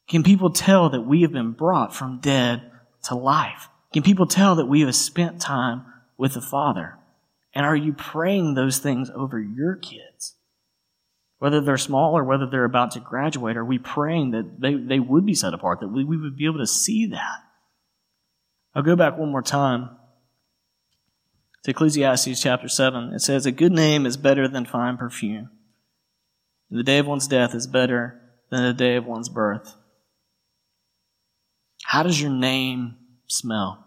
Can 0.08 0.23
people 0.23 0.51
tell 0.51 0.89
that 0.89 1.01
we 1.01 1.21
have 1.23 1.32
been 1.32 1.51
brought 1.51 1.93
from 1.93 2.19
dead 2.19 2.71
to 3.03 3.15
life? 3.15 3.67
Can 3.93 4.03
people 4.03 4.27
tell 4.27 4.56
that 4.56 4.65
we 4.65 4.82
have 4.82 4.95
spent 4.95 5.41
time 5.41 5.86
with 6.17 6.34
the 6.34 6.41
Father? 6.41 6.97
And 7.53 7.65
are 7.65 7.75
you 7.75 7.93
praying 7.93 8.53
those 8.53 8.77
things 8.80 9.10
over 9.13 9.39
your 9.39 9.75
kids? 9.75 10.36
Whether 11.39 11.62
they're 11.62 11.77
small 11.77 12.17
or 12.17 12.23
whether 12.23 12.47
they're 12.47 12.63
about 12.63 12.91
to 12.91 12.99
graduate, 12.99 13.58
are 13.58 13.65
we 13.65 13.80
praying 13.80 14.32
that 14.32 14.60
they, 14.60 14.75
they 14.75 14.99
would 14.99 15.25
be 15.25 15.34
set 15.34 15.53
apart, 15.53 15.82
that 15.82 15.88
we, 15.88 16.03
we 16.03 16.17
would 16.17 16.38
be 16.38 16.45
able 16.45 16.60
to 16.60 16.67
see 16.67 17.08
that? 17.08 17.39
I'll 18.73 18.84
go 18.84 18.95
back 18.95 19.17
one 19.17 19.32
more 19.32 19.41
time 19.41 19.89
to 21.63 21.71
Ecclesiastes 21.71 22.41
chapter 22.41 22.67
7. 22.67 23.13
It 23.13 23.19
says, 23.19 23.45
A 23.45 23.51
good 23.51 23.71
name 23.71 24.05
is 24.05 24.17
better 24.17 24.47
than 24.47 24.65
fine 24.65 24.97
perfume. 24.97 25.49
The 26.69 26.83
day 26.83 26.99
of 26.99 27.07
one's 27.07 27.27
death 27.27 27.55
is 27.55 27.67
better 27.67 28.21
than 28.49 28.63
the 28.63 28.73
day 28.73 28.95
of 28.95 29.05
one's 29.05 29.29
birth. 29.29 29.75
How 31.83 32.03
does 32.03 32.21
your 32.21 32.31
name 32.31 32.95
smell? 33.27 33.85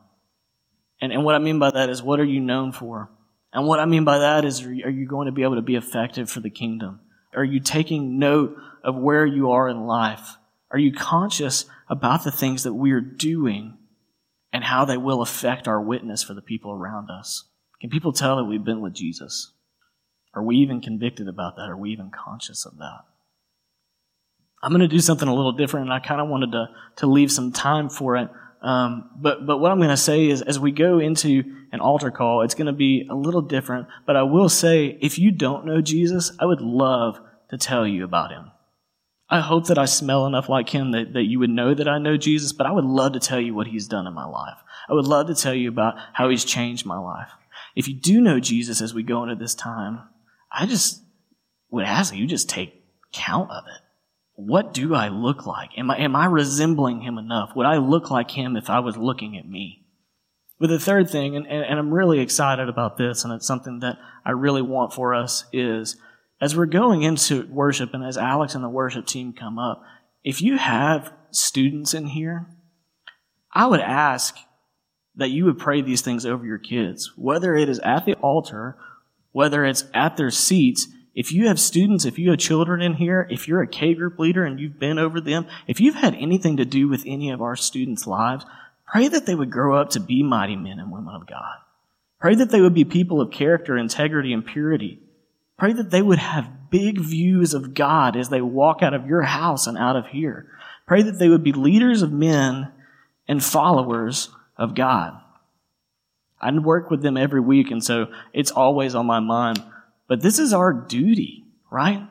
And, 1.00 1.12
and 1.12 1.24
what 1.24 1.34
I 1.34 1.38
mean 1.38 1.58
by 1.58 1.70
that 1.70 1.90
is, 1.90 2.02
what 2.02 2.20
are 2.20 2.24
you 2.24 2.40
known 2.40 2.72
for? 2.72 3.10
And 3.52 3.66
what 3.66 3.80
I 3.80 3.84
mean 3.84 4.04
by 4.04 4.18
that 4.18 4.44
is, 4.44 4.64
are 4.64 4.90
you 4.90 5.06
going 5.06 5.26
to 5.26 5.32
be 5.32 5.42
able 5.42 5.56
to 5.56 5.62
be 5.62 5.76
effective 5.76 6.30
for 6.30 6.40
the 6.40 6.50
kingdom? 6.50 7.00
Are 7.34 7.44
you 7.44 7.60
taking 7.60 8.18
note 8.18 8.56
of 8.82 8.96
where 8.96 9.26
you 9.26 9.50
are 9.50 9.68
in 9.68 9.86
life? 9.86 10.36
Are 10.70 10.78
you 10.78 10.92
conscious 10.92 11.64
about 11.88 12.24
the 12.24 12.30
things 12.30 12.62
that 12.62 12.74
we 12.74 12.92
are 12.92 13.00
doing 13.00 13.76
and 14.52 14.64
how 14.64 14.84
they 14.84 14.96
will 14.96 15.20
affect 15.20 15.66
our 15.66 15.80
witness 15.80 16.22
for 16.22 16.34
the 16.34 16.42
people 16.42 16.72
around 16.72 17.10
us? 17.10 17.44
Can 17.80 17.90
people 17.90 18.12
tell 18.12 18.36
that 18.36 18.44
we've 18.44 18.64
been 18.64 18.80
with 18.80 18.94
Jesus? 18.94 19.52
Are 20.34 20.42
we 20.42 20.56
even 20.56 20.80
convicted 20.80 21.28
about 21.28 21.56
that? 21.56 21.68
Are 21.68 21.76
we 21.76 21.90
even 21.90 22.10
conscious 22.10 22.66
of 22.66 22.76
that? 22.78 23.00
I'm 24.62 24.70
going 24.70 24.80
to 24.80 24.88
do 24.88 25.00
something 25.00 25.26
a 25.26 25.34
little 25.34 25.52
different, 25.52 25.86
and 25.86 25.92
I 25.92 26.00
kind 26.00 26.20
of 26.20 26.28
wanted 26.28 26.52
to, 26.52 26.68
to 26.96 27.06
leave 27.06 27.32
some 27.32 27.52
time 27.52 27.88
for 27.88 28.16
it. 28.16 28.28
Um, 28.62 29.10
but, 29.16 29.46
but 29.46 29.58
what 29.58 29.72
I'm 29.72 29.78
going 29.78 29.88
to 29.88 29.96
say 29.96 30.28
is, 30.28 30.42
as 30.42 30.58
we 30.58 30.70
go 30.70 30.98
into 30.98 31.42
an 31.72 31.80
altar 31.80 32.10
call, 32.10 32.42
it's 32.42 32.54
going 32.54 32.66
to 32.66 32.72
be 32.74 33.08
a 33.10 33.14
little 33.14 33.40
different. 33.40 33.88
But 34.06 34.16
I 34.16 34.22
will 34.22 34.50
say, 34.50 34.98
if 35.00 35.18
you 35.18 35.30
don't 35.30 35.64
know 35.64 35.80
Jesus, 35.80 36.32
I 36.38 36.44
would 36.44 36.60
love 36.60 37.18
to 37.48 37.56
tell 37.56 37.86
you 37.86 38.04
about 38.04 38.30
him. 38.30 38.50
I 39.30 39.40
hope 39.40 39.68
that 39.68 39.78
I 39.78 39.86
smell 39.86 40.26
enough 40.26 40.48
like 40.48 40.68
him 40.68 40.90
that, 40.90 41.14
that 41.14 41.22
you 41.22 41.38
would 41.38 41.50
know 41.50 41.72
that 41.72 41.88
I 41.88 41.98
know 41.98 42.18
Jesus, 42.18 42.52
but 42.52 42.66
I 42.66 42.72
would 42.72 42.84
love 42.84 43.12
to 43.12 43.20
tell 43.20 43.40
you 43.40 43.54
what 43.54 43.68
he's 43.68 43.88
done 43.88 44.06
in 44.06 44.12
my 44.12 44.26
life. 44.26 44.58
I 44.88 44.92
would 44.92 45.06
love 45.06 45.28
to 45.28 45.34
tell 45.34 45.54
you 45.54 45.68
about 45.68 45.94
how 46.12 46.28
he's 46.28 46.44
changed 46.44 46.84
my 46.84 46.98
life 46.98 47.30
if 47.76 47.88
you 47.88 47.94
do 47.94 48.20
know 48.20 48.40
Jesus 48.40 48.80
as 48.80 48.94
we 48.94 49.02
go 49.02 49.22
into 49.22 49.36
this 49.36 49.54
time, 49.54 50.00
I 50.52 50.66
just 50.66 51.02
would 51.70 51.84
ask 51.84 52.14
you 52.14 52.26
just 52.26 52.48
take 52.48 52.84
count 53.12 53.50
of 53.50 53.64
it. 53.66 53.82
What 54.34 54.72
do 54.72 54.94
I 54.94 55.08
look 55.08 55.46
like? 55.46 55.70
Am 55.76 55.90
I, 55.90 55.98
am 55.98 56.16
I 56.16 56.26
resembling 56.26 57.02
him 57.02 57.18
enough? 57.18 57.50
Would 57.54 57.66
I 57.66 57.76
look 57.76 58.10
like 58.10 58.30
him 58.30 58.56
if 58.56 58.70
I 58.70 58.80
was 58.80 58.96
looking 58.96 59.36
at 59.36 59.48
me? 59.48 59.84
But 60.58 60.68
the 60.68 60.78
third 60.78 61.10
thing, 61.10 61.36
and, 61.36 61.46
and, 61.46 61.64
and 61.64 61.78
I'm 61.78 61.92
really 61.92 62.20
excited 62.20 62.68
about 62.68 62.96
this, 62.96 63.24
and 63.24 63.32
it's 63.32 63.46
something 63.46 63.80
that 63.80 63.98
I 64.24 64.32
really 64.32 64.62
want 64.62 64.92
for 64.92 65.14
us, 65.14 65.44
is 65.52 65.96
as 66.40 66.56
we're 66.56 66.66
going 66.66 67.02
into 67.02 67.46
worship 67.50 67.92
and 67.94 68.04
as 68.04 68.16
Alex 68.16 68.54
and 68.54 68.64
the 68.64 68.68
worship 68.68 69.06
team 69.06 69.32
come 69.32 69.58
up, 69.58 69.82
if 70.24 70.42
you 70.42 70.58
have 70.58 71.12
students 71.30 71.94
in 71.94 72.06
here, 72.06 72.46
I 73.52 73.66
would 73.66 73.80
ask 73.80 74.36
that 75.16 75.30
you 75.30 75.44
would 75.44 75.58
pray 75.58 75.82
these 75.82 76.02
things 76.02 76.24
over 76.24 76.44
your 76.44 76.58
kids, 76.58 77.12
whether 77.16 77.54
it 77.54 77.68
is 77.68 77.78
at 77.80 78.04
the 78.04 78.14
altar, 78.14 78.76
whether 79.32 79.64
it's 79.64 79.84
at 79.94 80.16
their 80.16 80.30
seats. 80.30 80.88
If 81.14 81.32
you 81.32 81.48
have 81.48 81.58
students, 81.58 82.04
if 82.04 82.18
you 82.18 82.30
have 82.30 82.38
children 82.38 82.80
in 82.80 82.94
here, 82.94 83.26
if 83.30 83.48
you're 83.48 83.62
a 83.62 83.66
K 83.66 83.94
group 83.94 84.18
leader 84.18 84.44
and 84.44 84.60
you've 84.60 84.78
been 84.78 84.98
over 84.98 85.20
them, 85.20 85.46
if 85.66 85.80
you've 85.80 85.96
had 85.96 86.14
anything 86.14 86.56
to 86.56 86.64
do 86.64 86.88
with 86.88 87.02
any 87.06 87.30
of 87.30 87.42
our 87.42 87.56
students' 87.56 88.06
lives, 88.06 88.44
pray 88.86 89.08
that 89.08 89.26
they 89.26 89.34
would 89.34 89.50
grow 89.50 89.80
up 89.80 89.90
to 89.90 90.00
be 90.00 90.22
mighty 90.22 90.56
men 90.56 90.78
and 90.78 90.92
women 90.92 91.14
of 91.14 91.26
God. 91.26 91.58
Pray 92.20 92.34
that 92.36 92.50
they 92.50 92.60
would 92.60 92.74
be 92.74 92.84
people 92.84 93.20
of 93.20 93.30
character, 93.30 93.76
integrity, 93.76 94.32
and 94.32 94.46
purity. 94.46 95.00
Pray 95.58 95.72
that 95.72 95.90
they 95.90 96.02
would 96.02 96.18
have 96.18 96.70
big 96.70 96.98
views 96.98 97.54
of 97.54 97.74
God 97.74 98.16
as 98.16 98.28
they 98.28 98.40
walk 98.40 98.82
out 98.82 98.94
of 98.94 99.06
your 99.06 99.22
house 99.22 99.66
and 99.66 99.76
out 99.76 99.96
of 99.96 100.06
here. 100.06 100.46
Pray 100.86 101.02
that 101.02 101.18
they 101.18 101.28
would 101.28 101.42
be 101.42 101.52
leaders 101.52 102.02
of 102.02 102.12
men 102.12 102.70
and 103.26 103.42
followers 103.42 104.28
of 104.60 104.76
God. 104.76 105.14
I 106.40 106.56
work 106.56 106.90
with 106.90 107.02
them 107.02 107.16
every 107.16 107.40
week, 107.40 107.70
and 107.70 107.82
so 107.82 108.06
it's 108.32 108.50
always 108.50 108.94
on 108.94 109.06
my 109.06 109.18
mind. 109.18 109.62
But 110.06 110.20
this 110.20 110.38
is 110.38 110.52
our 110.52 110.72
duty, 110.72 111.44
right? 111.70 112.06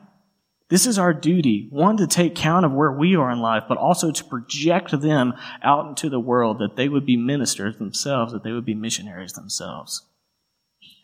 This 0.68 0.86
is 0.86 0.98
our 0.98 1.12
duty. 1.12 1.68
One, 1.70 1.96
to 1.96 2.06
take 2.06 2.34
count 2.34 2.66
of 2.66 2.72
where 2.72 2.92
we 2.92 3.16
are 3.16 3.30
in 3.30 3.40
life, 3.40 3.64
but 3.68 3.78
also 3.78 4.12
to 4.12 4.24
project 4.24 5.00
them 5.00 5.34
out 5.62 5.88
into 5.88 6.08
the 6.08 6.20
world 6.20 6.58
that 6.58 6.76
they 6.76 6.88
would 6.88 7.06
be 7.06 7.16
ministers 7.16 7.78
themselves, 7.78 8.32
that 8.32 8.44
they 8.44 8.52
would 8.52 8.64
be 8.64 8.74
missionaries 8.74 9.32
themselves. 9.32 10.06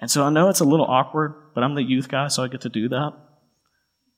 And 0.00 0.10
so 0.10 0.24
I 0.24 0.30
know 0.30 0.48
it's 0.48 0.60
a 0.60 0.64
little 0.64 0.86
awkward, 0.86 1.34
but 1.54 1.64
I'm 1.64 1.74
the 1.74 1.82
youth 1.82 2.08
guy, 2.08 2.28
so 2.28 2.42
I 2.42 2.48
get 2.48 2.60
to 2.62 2.68
do 2.68 2.88
that. 2.90 3.12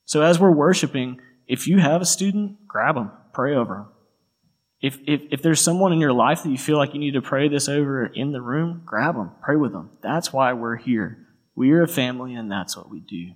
So 0.05 0.23
as 0.23 0.39
we're 0.39 0.51
worshiping, 0.51 1.21
if 1.47 1.67
you 1.67 1.79
have 1.79 2.03
a 2.03 2.07
student, 2.07 2.67
grab 2.67 2.95
them, 2.95 3.11
pray 3.33 3.55
over 3.55 3.75
them. 3.75 3.87
If, 4.81 4.99
if, 5.07 5.23
if 5.31 5.43
there's 5.43 5.61
someone 5.61 5.93
in 5.93 5.99
your 5.99 6.13
life 6.13 6.45
that 6.45 6.51
you 6.51 6.59
feel 6.59 6.77
like 6.77 6.95
you 6.95 7.01
need 7.01 7.15
to 7.15 7.23
pray 7.23 7.49
this 7.49 7.69
over 7.69 8.07
in 8.07 8.31
the 8.31 8.41
room, 8.41 8.83
grab 8.87 9.17
them, 9.17 9.33
pray 9.43 9.57
with 9.57 9.73
them. 9.73 9.91
That's 10.03 10.33
why 10.33 10.53
we're 10.53 10.77
here. 10.77 11.27
We 11.57 11.73
are 11.73 11.83
a 11.83 11.89
family, 11.89 12.35
and 12.35 12.51
that's 12.51 12.77
what 12.77 12.89
we 12.89 13.01
do. 13.01 13.33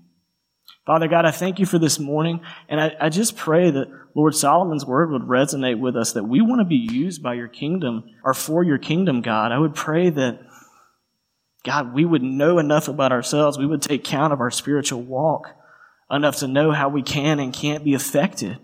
Father 0.86 1.08
God, 1.08 1.24
I 1.24 1.32
thank 1.32 1.58
you 1.58 1.66
for 1.66 1.78
this 1.78 1.98
morning, 1.98 2.40
and 2.68 2.80
I, 2.80 2.94
I 3.00 3.08
just 3.08 3.36
pray 3.36 3.70
that 3.70 3.88
Lord 4.14 4.34
Solomon's 4.34 4.86
word 4.86 5.10
would 5.10 5.22
resonate 5.22 5.80
with 5.80 5.96
us, 5.96 6.12
that 6.12 6.24
we 6.24 6.40
want 6.40 6.60
to 6.60 6.64
be 6.64 6.76
used 6.76 7.22
by 7.22 7.34
your 7.34 7.48
kingdom 7.48 8.04
or 8.24 8.34
for 8.34 8.62
your 8.62 8.78
kingdom, 8.78 9.22
God. 9.22 9.50
I 9.50 9.58
would 9.58 9.74
pray 9.74 10.10
that, 10.10 10.40
God, 11.64 11.92
we 11.92 12.04
would 12.04 12.22
know 12.22 12.58
enough 12.58 12.86
about 12.86 13.10
ourselves, 13.10 13.58
we 13.58 13.66
would 13.66 13.82
take 13.82 14.04
count 14.04 14.32
of 14.32 14.40
our 14.40 14.50
spiritual 14.50 15.02
walk 15.02 15.48
enough 16.10 16.36
to 16.36 16.48
know 16.48 16.70
how 16.70 16.88
we 16.88 17.02
can 17.02 17.40
and 17.40 17.52
can't 17.52 17.84
be 17.84 17.94
affected. 17.94 18.58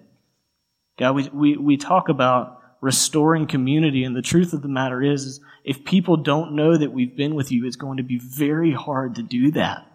God, 0.98 1.14
we, 1.14 1.28
we, 1.32 1.56
we 1.56 1.76
talk 1.76 2.08
about 2.08 2.57
restoring 2.80 3.46
community. 3.46 4.04
And 4.04 4.14
the 4.14 4.22
truth 4.22 4.52
of 4.52 4.62
the 4.62 4.68
matter 4.68 5.02
is, 5.02 5.24
is, 5.24 5.40
if 5.64 5.84
people 5.84 6.16
don't 6.16 6.54
know 6.54 6.76
that 6.76 6.92
we've 6.92 7.16
been 7.16 7.34
with 7.34 7.50
you, 7.52 7.66
it's 7.66 7.76
going 7.76 7.98
to 7.98 8.02
be 8.02 8.18
very 8.18 8.72
hard 8.72 9.16
to 9.16 9.22
do 9.22 9.50
that. 9.52 9.86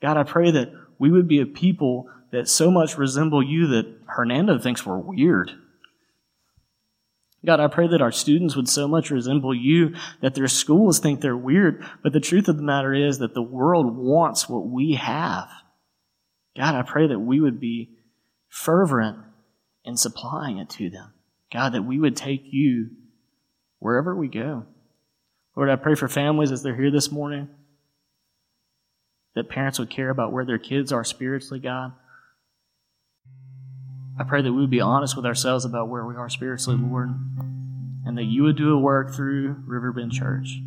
God, 0.00 0.16
I 0.16 0.24
pray 0.24 0.50
that 0.50 0.72
we 0.98 1.10
would 1.10 1.28
be 1.28 1.40
a 1.40 1.46
people 1.46 2.08
that 2.32 2.48
so 2.48 2.70
much 2.70 2.98
resemble 2.98 3.42
you 3.42 3.68
that 3.68 4.00
Hernando 4.06 4.58
thinks 4.58 4.84
we're 4.84 4.98
weird. 4.98 5.52
God, 7.44 7.60
I 7.60 7.66
pray 7.66 7.88
that 7.88 8.02
our 8.02 8.12
students 8.12 8.54
would 8.54 8.68
so 8.68 8.86
much 8.86 9.10
resemble 9.10 9.54
you 9.54 9.94
that 10.20 10.34
their 10.34 10.46
schools 10.46 10.98
think 10.98 11.20
they're 11.20 11.36
weird. 11.36 11.84
But 12.02 12.12
the 12.12 12.20
truth 12.20 12.48
of 12.48 12.56
the 12.56 12.62
matter 12.62 12.94
is 12.94 13.18
that 13.18 13.34
the 13.34 13.42
world 13.42 13.96
wants 13.96 14.48
what 14.48 14.66
we 14.66 14.94
have. 14.94 15.48
God, 16.56 16.74
I 16.74 16.82
pray 16.82 17.08
that 17.08 17.18
we 17.18 17.40
would 17.40 17.58
be 17.58 17.96
fervent 18.48 19.18
in 19.84 19.96
supplying 19.96 20.58
it 20.58 20.70
to 20.70 20.90
them. 20.90 21.14
God, 21.52 21.74
that 21.74 21.82
we 21.82 21.98
would 21.98 22.16
take 22.16 22.44
you 22.46 22.90
wherever 23.78 24.14
we 24.14 24.28
go. 24.28 24.64
Lord, 25.54 25.68
I 25.68 25.76
pray 25.76 25.94
for 25.94 26.08
families 26.08 26.50
as 26.50 26.62
they're 26.62 26.76
here 26.76 26.90
this 26.90 27.12
morning, 27.12 27.48
that 29.34 29.48
parents 29.48 29.78
would 29.78 29.90
care 29.90 30.10
about 30.10 30.32
where 30.32 30.44
their 30.44 30.58
kids 30.58 30.92
are 30.92 31.04
spiritually, 31.04 31.60
God. 31.60 31.92
I 34.18 34.24
pray 34.24 34.42
that 34.42 34.52
we 34.52 34.60
would 34.60 34.70
be 34.70 34.80
honest 34.80 35.16
with 35.16 35.26
ourselves 35.26 35.64
about 35.64 35.88
where 35.88 36.04
we 36.04 36.16
are 36.16 36.28
spiritually, 36.28 36.78
Lord, 36.80 37.08
and 38.06 38.16
that 38.16 38.24
you 38.24 38.42
would 38.44 38.56
do 38.56 38.72
a 38.72 38.78
work 38.78 39.14
through 39.14 39.56
Riverbend 39.66 40.12
Church. 40.12 40.58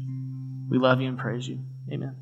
We 0.69 0.77
love 0.77 0.99
you 1.01 1.07
and 1.07 1.17
praise 1.17 1.47
you. 1.47 1.59
Amen. 1.91 2.15